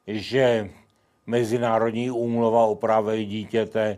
že 0.08 0.70
Mezinárodní 1.24 2.12
úmluva 2.12 2.66
o 2.66 2.76
právě 2.76 3.26
dítěte 3.26 3.98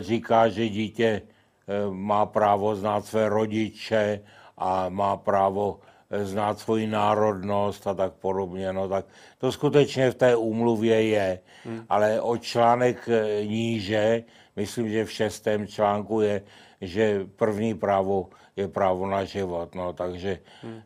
říká, 0.00 0.48
že 0.48 0.68
dítě 0.68 1.22
eh, 1.22 1.90
má 1.90 2.26
právo 2.26 2.76
znát 2.76 3.04
své 3.04 3.28
rodiče 3.28 4.20
a 4.56 4.88
má 4.88 5.16
právo 5.16 5.80
eh, 5.80 5.85
znát 6.10 6.58
svoji 6.58 6.86
národnost 6.86 7.86
a 7.86 7.94
tak 7.94 8.12
podobně. 8.12 8.72
No 8.72 8.88
tak 8.88 9.06
to 9.38 9.52
skutečně 9.52 10.10
v 10.10 10.14
té 10.14 10.36
úmluvě 10.36 11.02
je, 11.02 11.40
hmm. 11.64 11.86
ale 11.88 12.20
o 12.20 12.36
článek 12.36 13.08
eh, 13.08 13.46
níže, 13.46 14.24
myslím, 14.56 14.90
že 14.90 15.04
v 15.04 15.12
šestém 15.12 15.66
článku 15.66 16.20
je, 16.20 16.42
že 16.80 17.26
první 17.36 17.74
právo 17.74 18.28
je 18.56 18.68
právo 18.68 19.06
na 19.06 19.24
život. 19.24 19.74
No, 19.74 19.92
takže 19.92 20.38
hmm. 20.62 20.82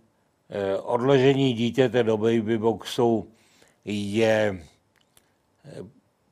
odložení 0.82 1.52
dítěte 1.52 2.02
do 2.02 2.16
babyboxu 2.16 3.28
je 3.84 4.62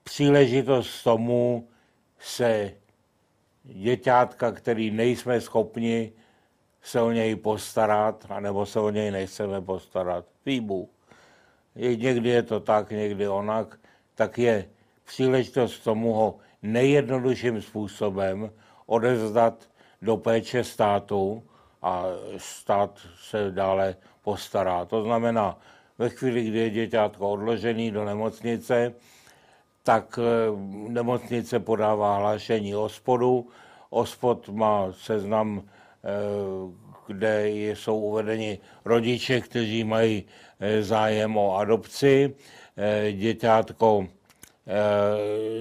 příležitost 0.05 1.03
tomu 1.03 1.69
se 2.19 2.73
děťátka, 3.65 4.53
který 4.53 4.91
nejsme 4.91 5.41
schopni 5.41 6.13
se 6.83 7.01
o 7.01 7.11
něj 7.11 7.37
postarat, 7.37 8.27
anebo 8.29 8.67
se 8.67 8.81
o 8.81 8.91
něj 8.91 9.11
nechceme 9.11 9.61
postarat. 9.61 10.25
Výbu. 10.47 10.89
Někdy 11.77 12.29
je 12.29 12.43
to 12.43 12.61
tak, 12.61 12.91
někdy 12.91 13.29
onak, 13.29 13.79
tak 14.15 14.39
je 14.39 14.69
příležitost 15.05 15.79
tomu 15.79 16.13
ho 16.13 16.37
nejjednodušším 16.63 17.63
způsobem 17.63 18.51
odevzdat 18.87 19.55
do 20.03 20.17
péče 20.17 20.65
státu 20.65 21.43
a 21.83 22.05
stát 22.37 22.99
se 23.31 23.51
dále 23.51 23.97
postará. 24.23 24.85
To 24.85 25.03
znamená, 25.03 25.59
ve 25.99 26.09
chvíli, 26.09 26.45
kdy 26.45 26.59
je 26.59 26.71
děťátko 26.71 27.31
odložený 27.31 27.91
do 27.91 28.05
nemocnice, 28.05 28.95
tak 29.83 30.19
eh, 30.19 30.53
nemocnice 30.89 31.61
podává 31.61 32.17
hlášení 32.17 32.75
ospodu. 32.75 33.49
Ospod 33.91 34.49
má 34.49 34.93
seznam, 34.93 35.63
kde 37.07 37.51
jsou 37.51 38.01
uvedeni 38.01 38.59
rodiče, 38.85 39.41
kteří 39.41 39.85
mají 39.85 40.25
eh, 40.61 40.83
zájem 40.83 41.37
o 41.37 41.57
adopci. 41.57 42.35
Děťátko 43.13 44.07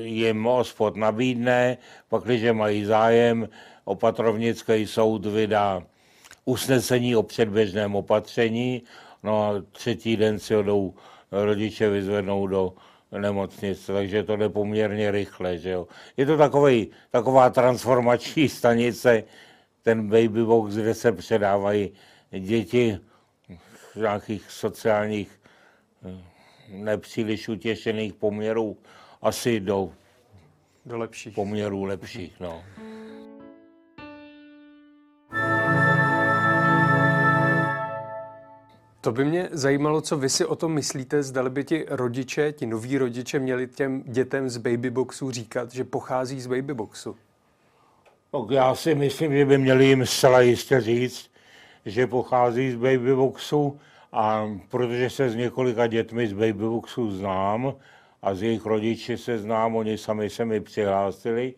jim 0.04 0.48
ospod 0.48 0.96
nabídne, 0.96 1.78
pak, 2.10 2.24
když 2.24 2.44
mají 2.52 2.86
zájem, 2.86 3.50
opatrovnický 3.86 4.88
soud 4.88 5.26
vydá 5.26 5.84
usnesení 6.46 7.16
o 7.16 7.24
předběžném 7.24 7.96
opatření, 7.96 8.82
no 9.24 9.44
a 9.44 9.54
třetí 9.72 10.18
den 10.18 10.40
si 10.40 10.54
ho 10.54 10.64
jdou 10.64 10.94
rodiče 11.32 11.90
vyzvednou 11.90 12.48
do 12.48 12.74
nemocnice, 13.18 13.94
takže 13.94 14.24
to 14.24 14.36
jde 14.36 14.50
poměrně 14.50 15.12
rychle. 15.12 15.58
Že 15.58 15.70
jo. 15.70 15.88
Je 16.18 16.26
to 16.26 16.38
takový, 16.38 16.88
taková 17.12 17.50
transformační 17.50 18.50
stanice, 18.50 19.24
ten 19.88 20.10
baby 20.10 20.44
box, 20.44 20.76
kde 20.76 20.94
se 20.94 21.12
předávají 21.12 21.92
děti 22.40 23.00
z 23.94 23.96
nějakých 23.96 24.52
sociálních 24.52 25.40
eh, 26.06 26.24
nepříliš 26.70 27.50
utěšených 27.50 28.14
poměrů 28.14 28.78
asi 29.22 29.60
do, 29.60 29.92
do 30.86 30.98
lepších. 30.98 31.36
poměrů 31.36 31.84
lepších. 31.84 32.40
No. 32.40 32.64
To 39.02 39.12
by 39.12 39.26
mě 39.26 39.50
zajímalo, 39.52 40.02
co 40.02 40.18
vy 40.18 40.30
si 40.30 40.46
o 40.46 40.56
tom 40.56 40.74
myslíte, 40.74 41.24
zdali 41.24 41.50
by 41.50 41.64
ti 41.64 41.86
rodiče, 41.90 42.52
ti 42.52 42.66
noví 42.66 42.98
rodiče 42.98 43.40
měli 43.40 43.68
těm 43.68 44.04
dětem 44.04 44.50
z 44.50 44.58
babyboxu 44.58 45.32
říkat, 45.32 45.72
že 45.72 45.84
pochází 45.84 46.42
z 46.42 46.48
babyboxu. 46.48 47.16
Tak 48.32 48.50
já 48.52 48.76
si 48.76 48.96
myslím, 48.96 49.38
že 49.38 49.46
by 49.46 49.58
měli 49.58 49.86
jim 49.86 50.06
zcela 50.06 50.42
jistě 50.42 50.82
říct, 50.82 51.32
že 51.86 52.08
pochází 52.08 52.72
z 52.72 52.76
babyboxu 52.76 53.80
a 54.12 54.48
protože 54.70 55.10
se 55.10 55.30
s 55.30 55.36
několika 55.36 55.88
dětmi 55.88 56.28
z 56.28 56.34
babyboxu 56.34 57.12
znám 57.12 57.76
a 58.22 58.36
z 58.36 58.44
jejich 58.44 58.66
rodiči 58.66 59.18
se 59.18 59.40
znám, 59.40 59.76
oni 59.76 59.98
sami 59.98 60.30
se 60.30 60.46
mi 60.46 60.60
přihlásili. 60.60 61.54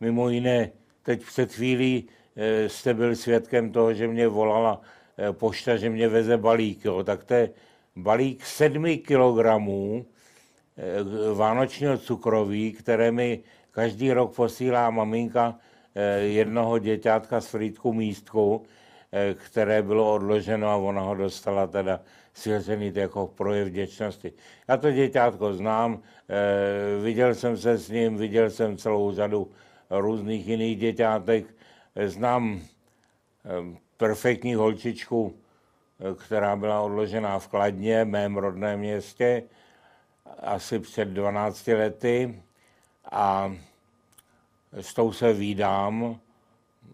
Mimo 0.00 0.28
jiné, 0.28 0.70
teď 1.02 1.22
před 1.22 1.52
chvílí 1.52 2.08
eh, 2.36 2.68
jste 2.68 2.94
byl 2.94 3.16
svědkem 3.16 3.72
toho, 3.72 3.94
že 3.94 4.08
mě 4.08 4.28
volala 4.28 4.80
Eh, 5.20 5.32
pošta, 5.32 5.76
že 5.76 5.90
mě 5.90 6.08
veze 6.08 6.36
balík, 6.36 6.84
jo, 6.84 7.04
tak 7.04 7.24
to 7.24 7.34
je 7.34 7.50
balík 7.96 8.46
sedmi 8.46 8.98
kilogramů 8.98 10.06
eh, 10.76 11.34
vánočního 11.34 11.98
cukroví, 11.98 12.72
které 12.72 13.12
mi 13.12 13.42
každý 13.70 14.12
rok 14.12 14.34
posílá 14.34 14.90
maminka 14.90 15.58
jednoho 16.20 16.78
děťátka 16.78 17.40
z 17.40 17.46
Frýdku 17.46 17.92
místku, 17.92 18.62
které 19.34 19.82
bylo 19.82 20.14
odloženo 20.14 20.68
a 20.68 20.76
ona 20.76 21.00
ho 21.00 21.14
dostala 21.14 21.66
teda 21.66 22.00
svěřený 22.34 22.92
jako 22.94 23.26
projev 23.26 23.68
vděčnosti. 23.68 24.32
Já 24.68 24.76
to 24.76 24.90
děťátko 24.90 25.54
znám, 25.54 26.02
viděl 27.02 27.34
jsem 27.34 27.56
se 27.56 27.78
s 27.78 27.88
ním, 27.88 28.16
viděl 28.16 28.50
jsem 28.50 28.76
celou 28.76 29.12
řadu 29.12 29.50
různých 29.90 30.48
jiných 30.48 30.78
děťátek, 30.78 31.44
znám 32.06 32.60
perfektní 34.00 34.54
holčičku, 34.54 35.34
eh, 36.00 36.14
která 36.14 36.56
byla 36.56 36.80
odložená 36.80 37.38
v 37.38 37.48
Kladně, 37.48 38.04
mém 38.04 38.36
rodném 38.36 38.80
městě, 38.80 39.42
asi 40.38 40.78
před 40.78 41.08
12 41.08 41.74
lety 41.74 42.42
a 43.12 43.54
s 44.72 44.94
tou 44.94 45.12
se 45.12 45.32
výdám 45.32 46.20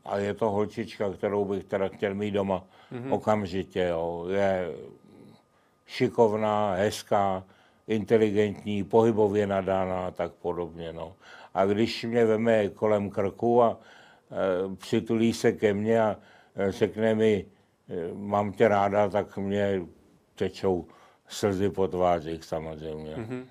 a 0.05 0.19
je 0.19 0.35
to 0.35 0.51
holčička, 0.51 1.13
kterou 1.13 1.45
bych 1.45 1.65
teda 1.65 1.89
chtěl 1.89 2.15
mít 2.15 2.31
doma 2.31 2.65
mm-hmm. 2.93 3.13
okamžitě. 3.13 3.81
Jo. 3.81 4.27
Je 4.29 4.73
šikovná, 5.87 6.75
hezká, 6.75 7.45
inteligentní, 7.89 8.85
pohybově 8.85 9.47
nadána 9.47 10.07
a 10.07 10.11
tak 10.11 10.33
podobně. 10.33 10.93
No. 10.93 11.15
A 11.55 11.65
když 11.65 12.05
mě 12.05 12.25
veme 12.25 12.69
kolem 12.69 13.11
krku 13.11 13.63
a 13.63 13.79
e, 14.31 14.77
přitulí 14.77 15.33
se 15.33 15.53
ke 15.53 15.75
mně 15.75 16.03
a 16.03 16.17
řekne 16.69 17.15
mi, 17.15 17.47
mám 18.15 18.53
tě 18.53 18.69
ráda, 18.69 19.09
tak 19.09 19.37
mě 19.37 19.83
tečou 20.35 20.87
slzy 21.29 21.71
po 21.71 21.89
tvářích 21.89 22.45
samozřejmě. 22.45 23.17
Mm-hmm. 23.17 23.45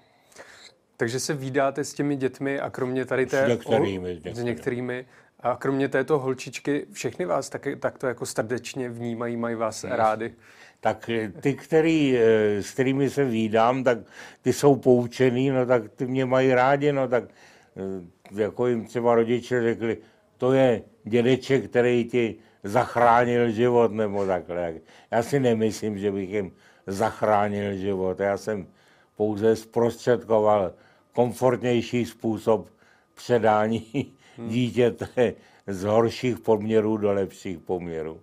Takže 0.97 1.19
se 1.19 1.33
výdáte 1.33 1.83
s 1.83 1.93
těmi 1.93 2.15
dětmi 2.15 2.59
a 2.59 2.69
kromě 2.69 3.05
tady 3.05 3.25
té... 3.25 3.45
S 3.45 3.49
některými. 3.49 4.09
Některými. 4.09 4.41
S 4.41 4.43
některými. 4.43 5.05
A 5.39 5.55
kromě 5.55 5.87
této 5.89 6.19
holčičky, 6.19 6.85
všechny 6.91 7.25
vás 7.25 7.49
tak, 7.49 7.67
takto 7.79 8.07
jako 8.07 8.25
srdečně 8.25 8.89
vnímají, 8.89 9.37
mají 9.37 9.55
vás 9.55 9.83
yes. 9.83 9.93
rády? 9.95 10.33
Tak 10.79 11.09
ty, 11.41 11.53
který, 11.53 12.17
eh, 12.17 12.63
s 12.63 12.71
kterými 12.71 13.09
se 13.09 13.25
výdám, 13.25 13.83
tak 13.83 13.97
ty 14.41 14.53
jsou 14.53 14.75
poučený, 14.75 15.49
no 15.49 15.65
tak 15.65 15.83
ty 15.95 16.05
mě 16.05 16.25
mají 16.25 16.53
rádi, 16.53 16.91
no 16.91 17.07
tak 17.07 17.23
eh, 17.23 18.41
jako 18.41 18.67
jim 18.67 18.85
třeba 18.85 19.15
rodiče 19.15 19.61
řekli, 19.61 19.97
to 20.37 20.53
je 20.53 20.81
dědeček, 21.03 21.69
který 21.69 22.05
ti 22.05 22.35
zachránil 22.63 23.51
život 23.51 23.91
nebo 23.91 24.25
takhle. 24.25 24.73
Já 25.11 25.23
si 25.23 25.39
nemyslím, 25.39 25.97
že 25.97 26.11
bych 26.11 26.29
jim 26.29 26.51
zachránil 26.87 27.73
život. 27.73 28.19
Já 28.19 28.37
jsem 28.37 28.67
pouze 29.15 29.55
zprostředkoval 29.55 30.73
komfortnější 31.15 32.05
způsob 32.05 32.67
předání 33.13 34.13
hmm. 34.37 34.49
dítěte 34.49 35.33
z 35.67 35.83
horších 35.83 36.39
poměrů 36.39 36.97
do 36.97 37.13
lepších 37.13 37.59
poměrů. 37.59 38.19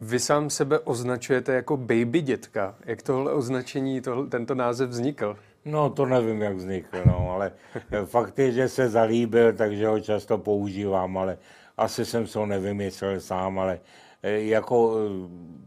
Vy 0.00 0.18
sám 0.18 0.50
sebe 0.50 0.78
označujete 0.78 1.54
jako 1.54 1.76
baby 1.76 2.20
dětka. 2.20 2.74
Jak 2.84 3.02
tohle 3.02 3.32
označení, 3.32 4.00
tohle, 4.00 4.26
tento 4.26 4.54
název 4.54 4.90
vznikl? 4.90 5.36
No, 5.64 5.90
to 5.90 6.06
nevím, 6.06 6.42
jak 6.42 6.56
vznikl, 6.56 6.98
no, 7.06 7.30
ale 7.30 7.52
fakt 8.04 8.38
je, 8.38 8.52
že 8.52 8.68
se 8.68 8.88
zalíbil, 8.88 9.52
takže 9.52 9.86
ho 9.86 10.00
často 10.00 10.38
používám, 10.38 11.18
ale 11.18 11.38
asi 11.76 12.04
jsem 12.04 12.26
se 12.26 12.38
ho 12.38 12.46
nevymyslel 12.46 13.20
sám, 13.20 13.58
ale 13.58 13.80
eh, 14.22 14.40
jako 14.40 14.96
eh, 14.96 15.08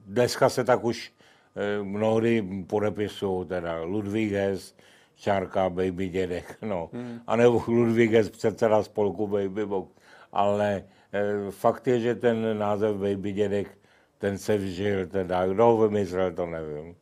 dneska 0.06 0.50
se 0.50 0.64
tak 0.64 0.84
už 0.84 1.14
eh, 1.56 1.84
mnohdy 1.84 2.64
podepisují, 2.68 3.48
teda 3.48 3.82
Ludvík 3.82 4.32
Hess, 4.32 4.76
čárka 5.22 5.70
Baby 5.70 6.10
Dědek, 6.10 6.58
no. 6.62 6.90
Hmm. 6.94 7.20
A 7.28 7.36
nebo 7.36 7.64
Ludvík 7.68 8.12
Hess, 8.12 8.30
předseda 8.30 8.84
spolku 8.84 9.28
Baby 9.28 9.66
Box. 9.66 9.92
Ale 10.32 10.84
fakt 11.50 11.88
je, 11.88 12.00
že 12.00 12.16
ten 12.16 12.58
název 12.58 12.96
Baby 12.96 13.32
Dědek 13.32 13.78
ten 14.18 14.38
se 14.38 14.58
vžil, 14.58 15.08
teda 15.08 15.48
kdo 15.48 15.66
ho 15.66 15.88
vymyslel, 15.88 16.32
to 16.32 16.46
nevím. 16.46 16.96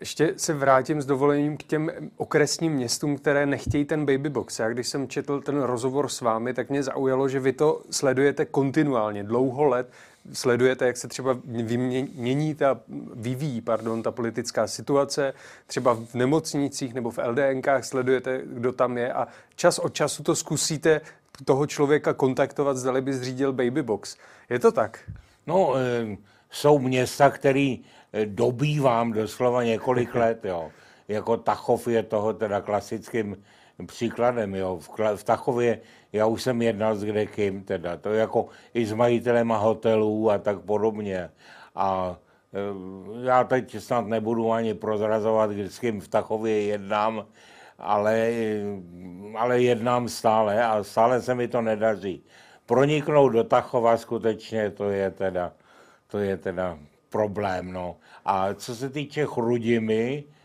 Ještě 0.00 0.34
se 0.36 0.54
vrátím 0.54 1.02
s 1.02 1.06
dovolením 1.06 1.56
k 1.56 1.62
těm 1.62 1.90
okresním 2.16 2.72
městům, 2.72 3.16
které 3.16 3.46
nechtějí 3.46 3.84
ten 3.84 4.06
baby 4.06 4.28
box. 4.28 4.58
Já 4.58 4.68
když 4.68 4.88
jsem 4.88 5.08
četl 5.08 5.40
ten 5.40 5.62
rozhovor 5.62 6.08
s 6.08 6.20
vámi, 6.20 6.54
tak 6.54 6.70
mě 6.70 6.82
zaujalo, 6.82 7.28
že 7.28 7.40
vy 7.40 7.52
to 7.52 7.82
sledujete 7.90 8.44
kontinuálně, 8.44 9.24
dlouho 9.24 9.64
let. 9.64 9.90
Sledujete, 10.32 10.86
jak 10.86 10.96
se 10.96 11.08
třeba 11.08 11.38
mění 12.14 12.54
ta, 12.54 12.80
vyvíjí 13.14 13.60
pardon, 13.60 14.02
ta 14.02 14.10
politická 14.10 14.66
situace, 14.66 15.34
třeba 15.66 15.94
v 15.94 16.14
nemocnicích 16.14 16.94
nebo 16.94 17.10
v 17.10 17.18
LDNkách 17.18 17.84
sledujete, 17.84 18.42
kdo 18.44 18.72
tam 18.72 18.98
je 18.98 19.12
a 19.12 19.28
čas 19.56 19.78
od 19.78 19.94
času 19.94 20.22
to 20.22 20.34
zkusíte 20.34 21.00
toho 21.44 21.66
člověka 21.66 22.14
kontaktovat, 22.14 22.76
zdali 22.76 23.00
by 23.00 23.14
zřídil 23.14 23.52
baby 23.52 23.82
box. 23.82 24.16
Je 24.50 24.58
to 24.58 24.72
tak? 24.72 25.10
No, 25.46 25.74
e, 25.76 26.16
jsou 26.50 26.78
města, 26.78 27.30
který 27.30 27.84
Eh, 28.16 28.26
dobývám 28.26 29.12
doslova 29.12 29.64
několik 29.64 30.14
let, 30.14 30.44
jo. 30.44 30.70
Jako 31.08 31.36
Tachov 31.36 31.88
je 31.88 32.02
toho 32.02 32.32
teda 32.32 32.60
klasickým 32.60 33.36
příkladem, 33.86 34.54
jo. 34.54 34.78
V, 34.78 35.16
v 35.16 35.24
Tachově 35.24 35.80
já 36.12 36.26
už 36.26 36.42
jsem 36.42 36.62
jednal 36.62 36.96
s 36.96 37.04
kdekým, 37.04 37.64
teda 37.64 37.96
to 37.96 38.14
jako 38.14 38.46
i 38.74 38.86
s 38.86 38.92
majitelem 38.92 39.48
hotelů 39.48 40.30
a 40.30 40.38
tak 40.38 40.60
podobně. 40.60 41.30
A 41.74 42.16
eh, 42.54 43.26
já 43.26 43.44
teď 43.44 43.76
snad 43.78 44.06
nebudu 44.06 44.52
ani 44.52 44.74
prozrazovat, 44.74 45.50
s 45.50 45.78
kým 45.78 46.00
v 46.00 46.08
Tachově 46.08 46.62
jednám, 46.62 47.26
ale, 47.78 48.30
ale 49.38 49.62
jednám 49.62 50.08
stále 50.08 50.64
a 50.64 50.82
stále 50.82 51.22
se 51.22 51.34
mi 51.34 51.48
to 51.48 51.62
nedaří. 51.62 52.24
Proniknout 52.66 53.32
do 53.32 53.44
Tachova 53.44 53.96
skutečně 53.96 54.70
to 54.70 54.90
je 54.90 55.10
teda, 55.10 55.52
to 56.06 56.18
je 56.18 56.36
teda 56.36 56.78
problém. 57.08 57.72
No. 57.72 57.96
A 58.24 58.54
co 58.54 58.76
se 58.76 58.90
týče 58.90 59.26
Chrudimy, 59.26 60.24
eh, 60.28 60.35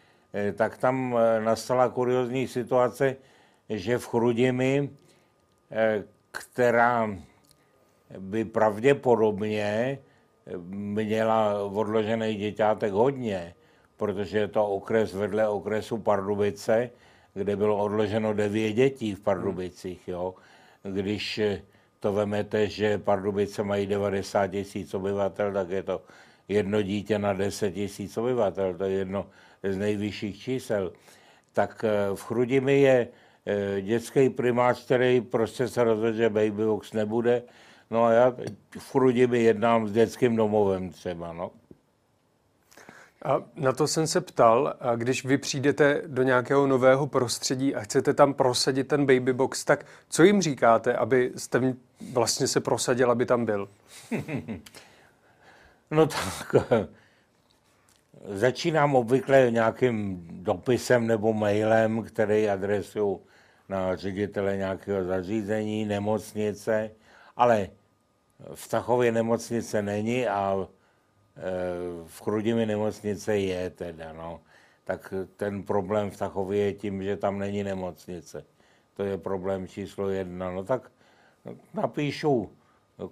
tak 0.53 0.77
tam 0.77 1.17
eh, 1.17 1.41
nastala 1.41 1.89
kuriozní 1.89 2.47
situace, 2.47 3.15
že 3.69 3.97
v 3.97 4.07
Chrudimi, 4.07 4.89
eh, 5.71 6.03
která 6.31 7.09
by 8.19 8.45
pravděpodobně 8.45 9.99
měla 10.67 11.63
odložený 11.63 12.35
děťátek 12.35 12.91
hodně, 12.91 13.55
protože 13.97 14.37
je 14.37 14.47
to 14.47 14.67
okres 14.67 15.13
vedle 15.13 15.47
okresu 15.47 15.97
Pardubice, 15.97 16.89
kde 17.33 17.55
bylo 17.55 17.77
odloženo 17.77 18.33
devět 18.33 18.73
dětí 18.73 19.15
v 19.15 19.19
Pardubicích. 19.19 20.07
Jo. 20.07 20.35
Když 20.83 21.41
to 21.99 22.13
vemete, 22.13 22.67
že 22.67 22.97
Pardubice 22.97 23.63
mají 23.63 23.87
90 23.87 24.47
tisíc 24.47 24.93
obyvatel, 24.93 25.53
tak 25.53 25.69
je 25.69 25.83
to 25.83 26.01
jedno 26.51 26.81
dítě 26.81 27.19
na 27.19 27.33
10 27.33 27.71
tisíc 27.71 28.17
obyvatel, 28.17 28.73
to 28.73 28.83
je 28.83 28.91
jedno 28.91 29.27
z 29.63 29.77
nejvyšších 29.77 30.39
čísel, 30.39 30.91
tak 31.53 31.85
eh, 31.87 32.15
v 32.15 32.23
Chrudimi 32.23 32.81
je 32.81 33.07
eh, 33.45 33.81
dětský 33.81 34.29
primář, 34.29 34.85
který 34.85 35.21
prostě 35.21 35.67
se 35.67 35.83
rozhodl, 35.83 36.17
že 36.17 36.29
babybox 36.29 36.93
nebude. 36.93 37.43
No 37.91 38.03
a 38.03 38.11
já 38.11 38.35
v 38.79 38.91
Chrudimi 38.91 39.43
jednám 39.43 39.87
s 39.87 39.91
dětským 39.91 40.35
domovem 40.35 40.89
třeba, 40.89 41.33
no. 41.33 41.51
A 43.25 43.43
na 43.55 43.71
to 43.71 43.87
jsem 43.87 44.07
se 44.07 44.21
ptal, 44.21 44.73
a 44.79 44.95
když 44.95 45.25
vy 45.25 45.37
přijdete 45.37 46.01
do 46.07 46.23
nějakého 46.23 46.67
nového 46.67 47.07
prostředí 47.07 47.75
a 47.75 47.81
chcete 47.81 48.13
tam 48.13 48.33
prosadit 48.33 48.87
ten 48.87 49.05
babybox, 49.05 49.65
tak 49.65 49.85
co 50.09 50.23
jim 50.23 50.41
říkáte, 50.41 50.93
aby 50.93 51.31
jste 51.35 51.75
vlastně 52.13 52.47
se 52.47 52.59
prosadil, 52.59 53.11
aby 53.11 53.25
tam 53.25 53.45
byl? 53.45 53.69
No 55.91 56.07
tak 56.07 56.55
začínám 58.25 58.95
obvykle 58.95 59.51
nějakým 59.51 60.27
dopisem 60.31 61.07
nebo 61.07 61.33
mailem, 61.33 62.03
který 62.03 62.49
adresu 62.49 63.21
na 63.69 63.95
ředitele 63.95 64.57
nějakého 64.57 65.03
zařízení, 65.03 65.85
nemocnice, 65.85 66.91
ale 67.37 67.69
v 68.55 68.67
Tachově 68.67 69.11
nemocnice 69.11 69.81
není 69.81 70.27
a 70.27 70.57
e, 70.57 70.67
v 72.05 72.21
Chrudimi 72.21 72.65
nemocnice 72.65 73.37
je 73.37 73.69
teda, 73.69 74.13
no. 74.13 74.41
Tak 74.83 75.13
ten 75.37 75.63
problém 75.63 76.11
v 76.11 76.17
Tachově 76.17 76.65
je 76.65 76.73
tím, 76.73 77.03
že 77.03 77.17
tam 77.17 77.39
není 77.39 77.63
nemocnice. 77.63 78.45
To 78.93 79.03
je 79.03 79.17
problém 79.17 79.67
číslo 79.67 80.09
jedna. 80.09 80.51
No 80.51 80.63
tak 80.63 80.91
napíšu 81.73 82.51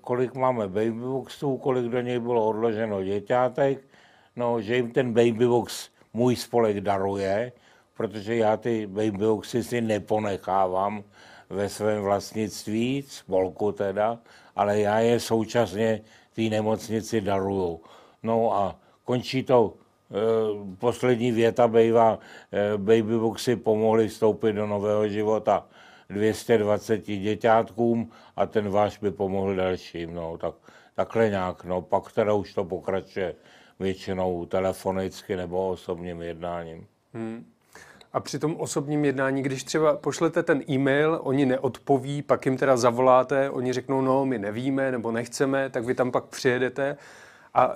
kolik 0.01 0.35
máme 0.35 0.67
babyboxů, 0.67 1.57
kolik 1.57 1.85
do 1.85 2.01
něj 2.01 2.19
bylo 2.19 2.47
odloženo 2.47 3.03
děťátek, 3.03 3.87
no, 4.35 4.61
že 4.61 4.75
jim 4.75 4.91
ten 4.91 5.13
babybox 5.13 5.89
můj 6.13 6.35
spolek 6.35 6.81
daruje, 6.81 7.51
protože 7.97 8.35
já 8.35 8.57
ty 8.57 8.87
babyboxy 8.87 9.63
si 9.63 9.81
neponechávám 9.81 11.03
ve 11.49 11.69
svém 11.69 12.01
vlastnictví, 12.01 13.03
spolku 13.07 13.71
teda, 13.71 14.19
ale 14.55 14.79
já 14.79 14.99
je 14.99 15.19
současně 15.19 16.01
té 16.35 16.41
nemocnici 16.41 17.21
daruju. 17.21 17.81
No 18.23 18.53
a 18.53 18.75
končí 19.03 19.43
to, 19.43 19.73
e, 19.73 20.15
poslední 20.75 21.31
věta 21.31 21.67
bývá, 21.67 22.19
e, 22.51 22.77
babyboxy 22.77 23.55
pomohly 23.55 24.07
vstoupit 24.07 24.53
do 24.53 24.67
nového 24.67 25.07
života 25.07 25.65
220 26.09 26.97
děťátkům 27.05 28.11
a 28.35 28.45
ten 28.45 28.69
váš 28.69 28.97
by 28.97 29.11
pomohl 29.11 29.55
dalším. 29.55 30.13
No, 30.13 30.37
tak, 30.37 30.53
takhle 30.95 31.29
nějak. 31.29 31.63
No, 31.63 31.81
pak 31.81 32.11
teda 32.11 32.33
už 32.33 32.53
to 32.53 32.63
pokračuje 32.63 33.35
většinou 33.79 34.45
telefonicky 34.45 35.35
nebo 35.35 35.69
osobním 35.69 36.21
jednáním. 36.21 36.87
Hmm. 37.13 37.45
A 38.13 38.19
při 38.19 38.39
tom 38.39 38.55
osobním 38.55 39.05
jednání, 39.05 39.43
když 39.43 39.63
třeba 39.63 39.97
pošlete 39.97 40.43
ten 40.43 40.63
e-mail, 40.69 41.19
oni 41.23 41.45
neodpoví, 41.45 42.21
pak 42.21 42.45
jim 42.45 42.57
teda 42.57 42.77
zavoláte, 42.77 43.49
oni 43.49 43.73
řeknou, 43.73 44.01
no, 44.01 44.25
my 44.25 44.39
nevíme 44.39 44.91
nebo 44.91 45.11
nechceme, 45.11 45.69
tak 45.69 45.85
vy 45.85 45.95
tam 45.95 46.11
pak 46.11 46.25
přijedete 46.25 46.97
a 47.53 47.75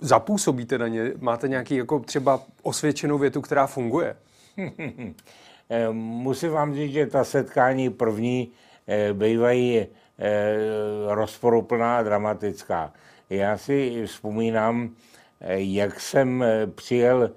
zapůsobíte 0.00 0.78
na 0.78 0.88
ně. 0.88 1.12
Máte 1.20 1.48
nějaký 1.48 1.76
jako 1.76 1.98
třeba 1.98 2.40
osvědčenou 2.62 3.18
větu, 3.18 3.40
která 3.40 3.66
funguje? 3.66 4.16
Eh, 5.70 5.88
musím 5.92 6.50
vám 6.50 6.74
říct, 6.74 6.92
že 6.92 7.06
ta 7.06 7.24
setkání 7.24 7.90
první 7.90 8.52
eh, 8.86 9.12
bývají 9.12 9.78
eh, 9.78 9.86
rozporuplná 11.06 11.98
a 11.98 12.02
dramatická. 12.02 12.92
Já 13.30 13.58
si 13.58 14.06
vzpomínám, 14.06 14.90
jak 15.50 16.00
jsem 16.00 16.44
přijel 16.74 17.30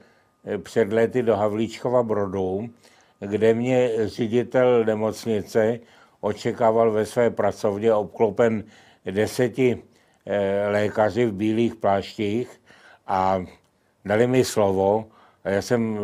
před 0.63 0.93
lety 0.93 1.23
do 1.23 1.35
Havlíčkova 1.35 2.03
Brodu, 2.03 2.69
kde 3.19 3.53
mě 3.53 3.91
ředitel 4.07 4.85
nemocnice 4.85 5.79
očekával 6.21 6.91
ve 6.91 7.05
své 7.05 7.29
pracovně 7.29 7.93
obklopen 7.93 8.63
deseti 9.05 9.83
lékaři 10.69 11.25
v 11.25 11.33
bílých 11.33 11.75
pláštích 11.75 12.61
a 13.07 13.43
dali 14.05 14.27
mi 14.27 14.45
slovo. 14.45 15.05
Já 15.45 15.61
jsem 15.61 15.99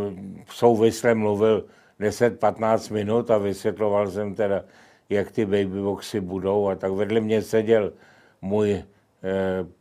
souvisle 0.50 1.16
mluvil 1.16 1.66
10-15 2.00 2.94
minut 2.94 3.32
a 3.32 3.38
vysvětloval 3.38 4.12
jsem 4.12 4.36
teda, 4.36 4.64
jak 5.10 5.32
ty 5.32 5.46
babyboxy 5.46 6.22
budou 6.22 6.68
a 6.70 6.76
tak 6.76 6.92
vedle 6.92 7.20
mě 7.20 7.42
seděl 7.42 7.94
můj 8.42 8.74
eh, 8.74 8.86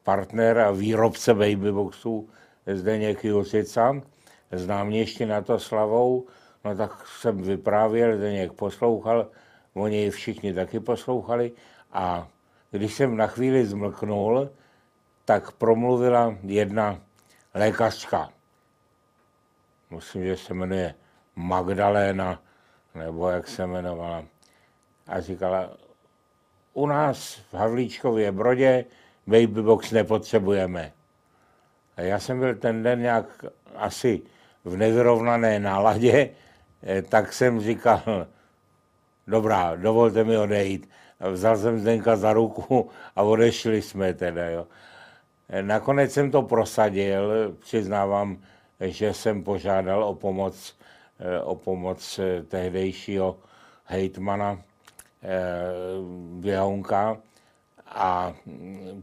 partner 0.02 0.58
a 0.58 0.70
výrobce 0.70 1.34
babyboxů 1.34 2.28
Zdeněk 2.66 3.24
Jusica, 3.24 4.00
znám 4.52 4.90
ještě 4.90 5.26
na 5.26 5.42
to 5.42 5.58
slavou, 5.58 6.26
no 6.64 6.76
tak 6.76 7.06
jsem 7.06 7.42
vyprávěl, 7.42 8.16
Zdeněk 8.16 8.52
poslouchal, 8.52 9.28
oni 9.74 10.10
všichni 10.10 10.54
taky 10.54 10.80
poslouchali 10.80 11.52
a 11.92 12.28
když 12.70 12.94
jsem 12.94 13.16
na 13.16 13.26
chvíli 13.26 13.66
zmlknul, 13.66 14.50
tak 15.24 15.52
promluvila 15.52 16.36
jedna 16.42 17.00
lékařka. 17.54 18.28
Myslím, 19.90 20.24
že 20.24 20.36
se 20.36 20.54
jmenuje 20.54 20.94
Magdaléna, 21.36 22.42
nebo 22.94 23.28
jak 23.28 23.48
se 23.48 23.62
jmenovala, 23.62 24.24
a 25.06 25.20
říkala, 25.20 25.70
u 26.72 26.86
nás 26.86 27.34
v 27.34 27.54
Havlíčkově 27.54 28.32
Brodě 28.32 28.84
babybox 29.26 29.92
nepotřebujeme. 29.92 30.92
A 31.96 32.00
já 32.00 32.18
jsem 32.18 32.38
byl 32.38 32.54
ten 32.54 32.82
den 32.82 33.00
nějak 33.00 33.44
asi 33.76 34.22
v 34.64 34.76
nevyrovnané 34.76 35.60
náladě, 35.60 36.30
eh, 36.82 37.02
tak 37.02 37.32
jsem 37.32 37.60
říkal, 37.60 38.26
dobrá, 39.26 39.76
dovolte 39.76 40.24
mi 40.24 40.38
odejít. 40.38 40.88
Vzal 41.20 41.56
jsem 41.56 41.80
Zdenka 41.80 42.16
za 42.16 42.32
ruku 42.32 42.90
a 43.16 43.22
odešli 43.22 43.82
jsme 43.82 44.14
teda. 44.14 44.50
Jo. 44.50 44.66
Eh, 45.48 45.62
nakonec 45.62 46.12
jsem 46.12 46.30
to 46.30 46.42
prosadil, 46.42 47.56
přiznávám, 47.60 48.38
že 48.80 49.14
jsem 49.14 49.44
požádal 49.44 50.04
o 50.04 50.14
pomoc 50.14 50.76
o 51.42 51.54
pomoc 51.54 52.18
eh, 52.18 52.42
tehdejšího 52.42 53.38
hejtmana 53.84 54.58
eh, 55.22 55.38
Běhounka 56.40 57.16
a 57.86 58.34
mm, 58.46 59.02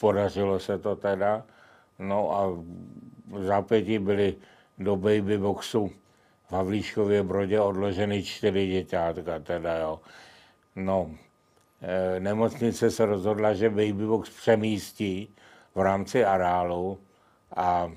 podařilo 0.00 0.58
se 0.60 0.78
to 0.78 0.96
teda. 0.96 1.42
No 1.98 2.32
a 2.32 2.64
zápětí 3.38 3.98
byly 3.98 4.36
do 4.78 4.96
baby 4.96 5.38
boxu 5.38 5.90
v 6.48 6.52
Havlíškově 6.52 7.22
Brodě 7.22 7.60
odloženy 7.60 8.22
čtyři 8.22 8.68
děťátka 8.68 9.38
teda, 9.38 9.76
jo. 9.76 10.00
No, 10.76 11.10
e, 11.82 12.20
nemocnice 12.20 12.90
se 12.90 13.06
rozhodla, 13.06 13.54
že 13.54 13.70
babybox 13.70 14.30
přemístí 14.30 15.34
v 15.74 15.80
rámci 15.80 16.24
areálu 16.24 16.98
a 17.56 17.92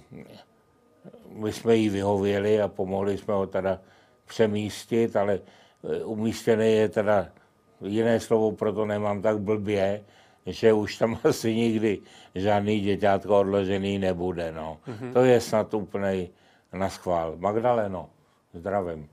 my 1.29 1.53
jsme 1.53 1.75
jí 1.75 1.89
vyhověli 1.89 2.61
a 2.61 2.67
pomohli 2.67 3.17
jsme 3.17 3.33
ho 3.33 3.47
teda 3.47 3.79
přemístit, 4.25 5.15
ale 5.15 5.39
e, 5.83 6.03
umístěný 6.03 6.71
je 6.71 6.89
teda, 6.89 7.27
jiné 7.81 8.19
slovo 8.19 8.51
proto 8.51 8.85
nemám 8.85 9.21
tak 9.21 9.39
blbě, 9.39 10.03
že 10.45 10.73
už 10.73 10.97
tam 10.97 11.19
asi 11.23 11.55
nikdy 11.55 11.99
žádný 12.35 12.79
děťátko 12.79 13.39
odložený 13.39 13.99
nebude. 13.99 14.51
No. 14.51 14.77
Mm-hmm. 14.87 15.13
To 15.13 15.23
je 15.23 15.41
snad 15.41 15.73
úplnej 15.73 16.29
na 16.73 16.89
schvál. 16.89 17.35
Magdaleno, 17.37 18.09
zdravím. 18.53 19.09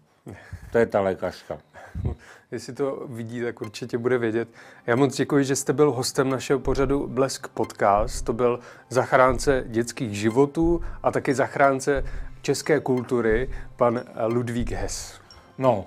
To 0.72 0.78
je 0.78 0.86
ta 0.86 1.00
lékařka. 1.00 1.58
Jestli 2.50 2.72
to 2.72 3.06
vidí, 3.08 3.40
tak 3.40 3.60
určitě 3.60 3.98
bude 3.98 4.18
vědět. 4.18 4.48
Já 4.86 4.96
moc 4.96 5.16
děkuji, 5.16 5.44
že 5.44 5.56
jste 5.56 5.72
byl 5.72 5.92
hostem 5.92 6.30
našeho 6.30 6.60
pořadu 6.60 7.06
Blesk 7.06 7.48
Podcast. 7.48 8.24
To 8.24 8.32
byl 8.32 8.60
zachránce 8.88 9.64
dětských 9.66 10.18
životů 10.18 10.80
a 11.02 11.10
taky 11.10 11.34
zachránce 11.34 12.04
české 12.42 12.80
kultury, 12.80 13.50
pan 13.76 14.00
Ludvík 14.26 14.70
Hess. 14.72 15.20
No, 15.58 15.84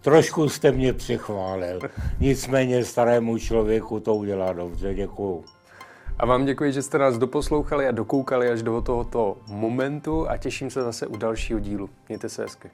trošku 0.00 0.48
jste 0.48 0.72
mě 0.72 0.92
přechválil. 0.92 1.80
Nicméně 2.20 2.84
starému 2.84 3.38
člověku 3.38 4.00
to 4.00 4.14
udělá 4.14 4.52
dobře. 4.52 4.94
Děkuju. 4.94 5.44
A 6.18 6.26
vám 6.26 6.44
děkuji, 6.44 6.72
že 6.72 6.82
jste 6.82 6.98
nás 6.98 7.18
doposlouchali 7.18 7.88
a 7.88 7.90
dokoukali 7.90 8.50
až 8.50 8.62
do 8.62 8.80
tohoto 8.80 9.36
momentu 9.46 10.30
a 10.30 10.36
těším 10.36 10.70
se 10.70 10.82
zase 10.82 11.06
u 11.06 11.16
dalšího 11.16 11.60
dílu. 11.60 11.90
Mějte 12.08 12.28
se 12.28 12.42
hezky. 12.42 12.70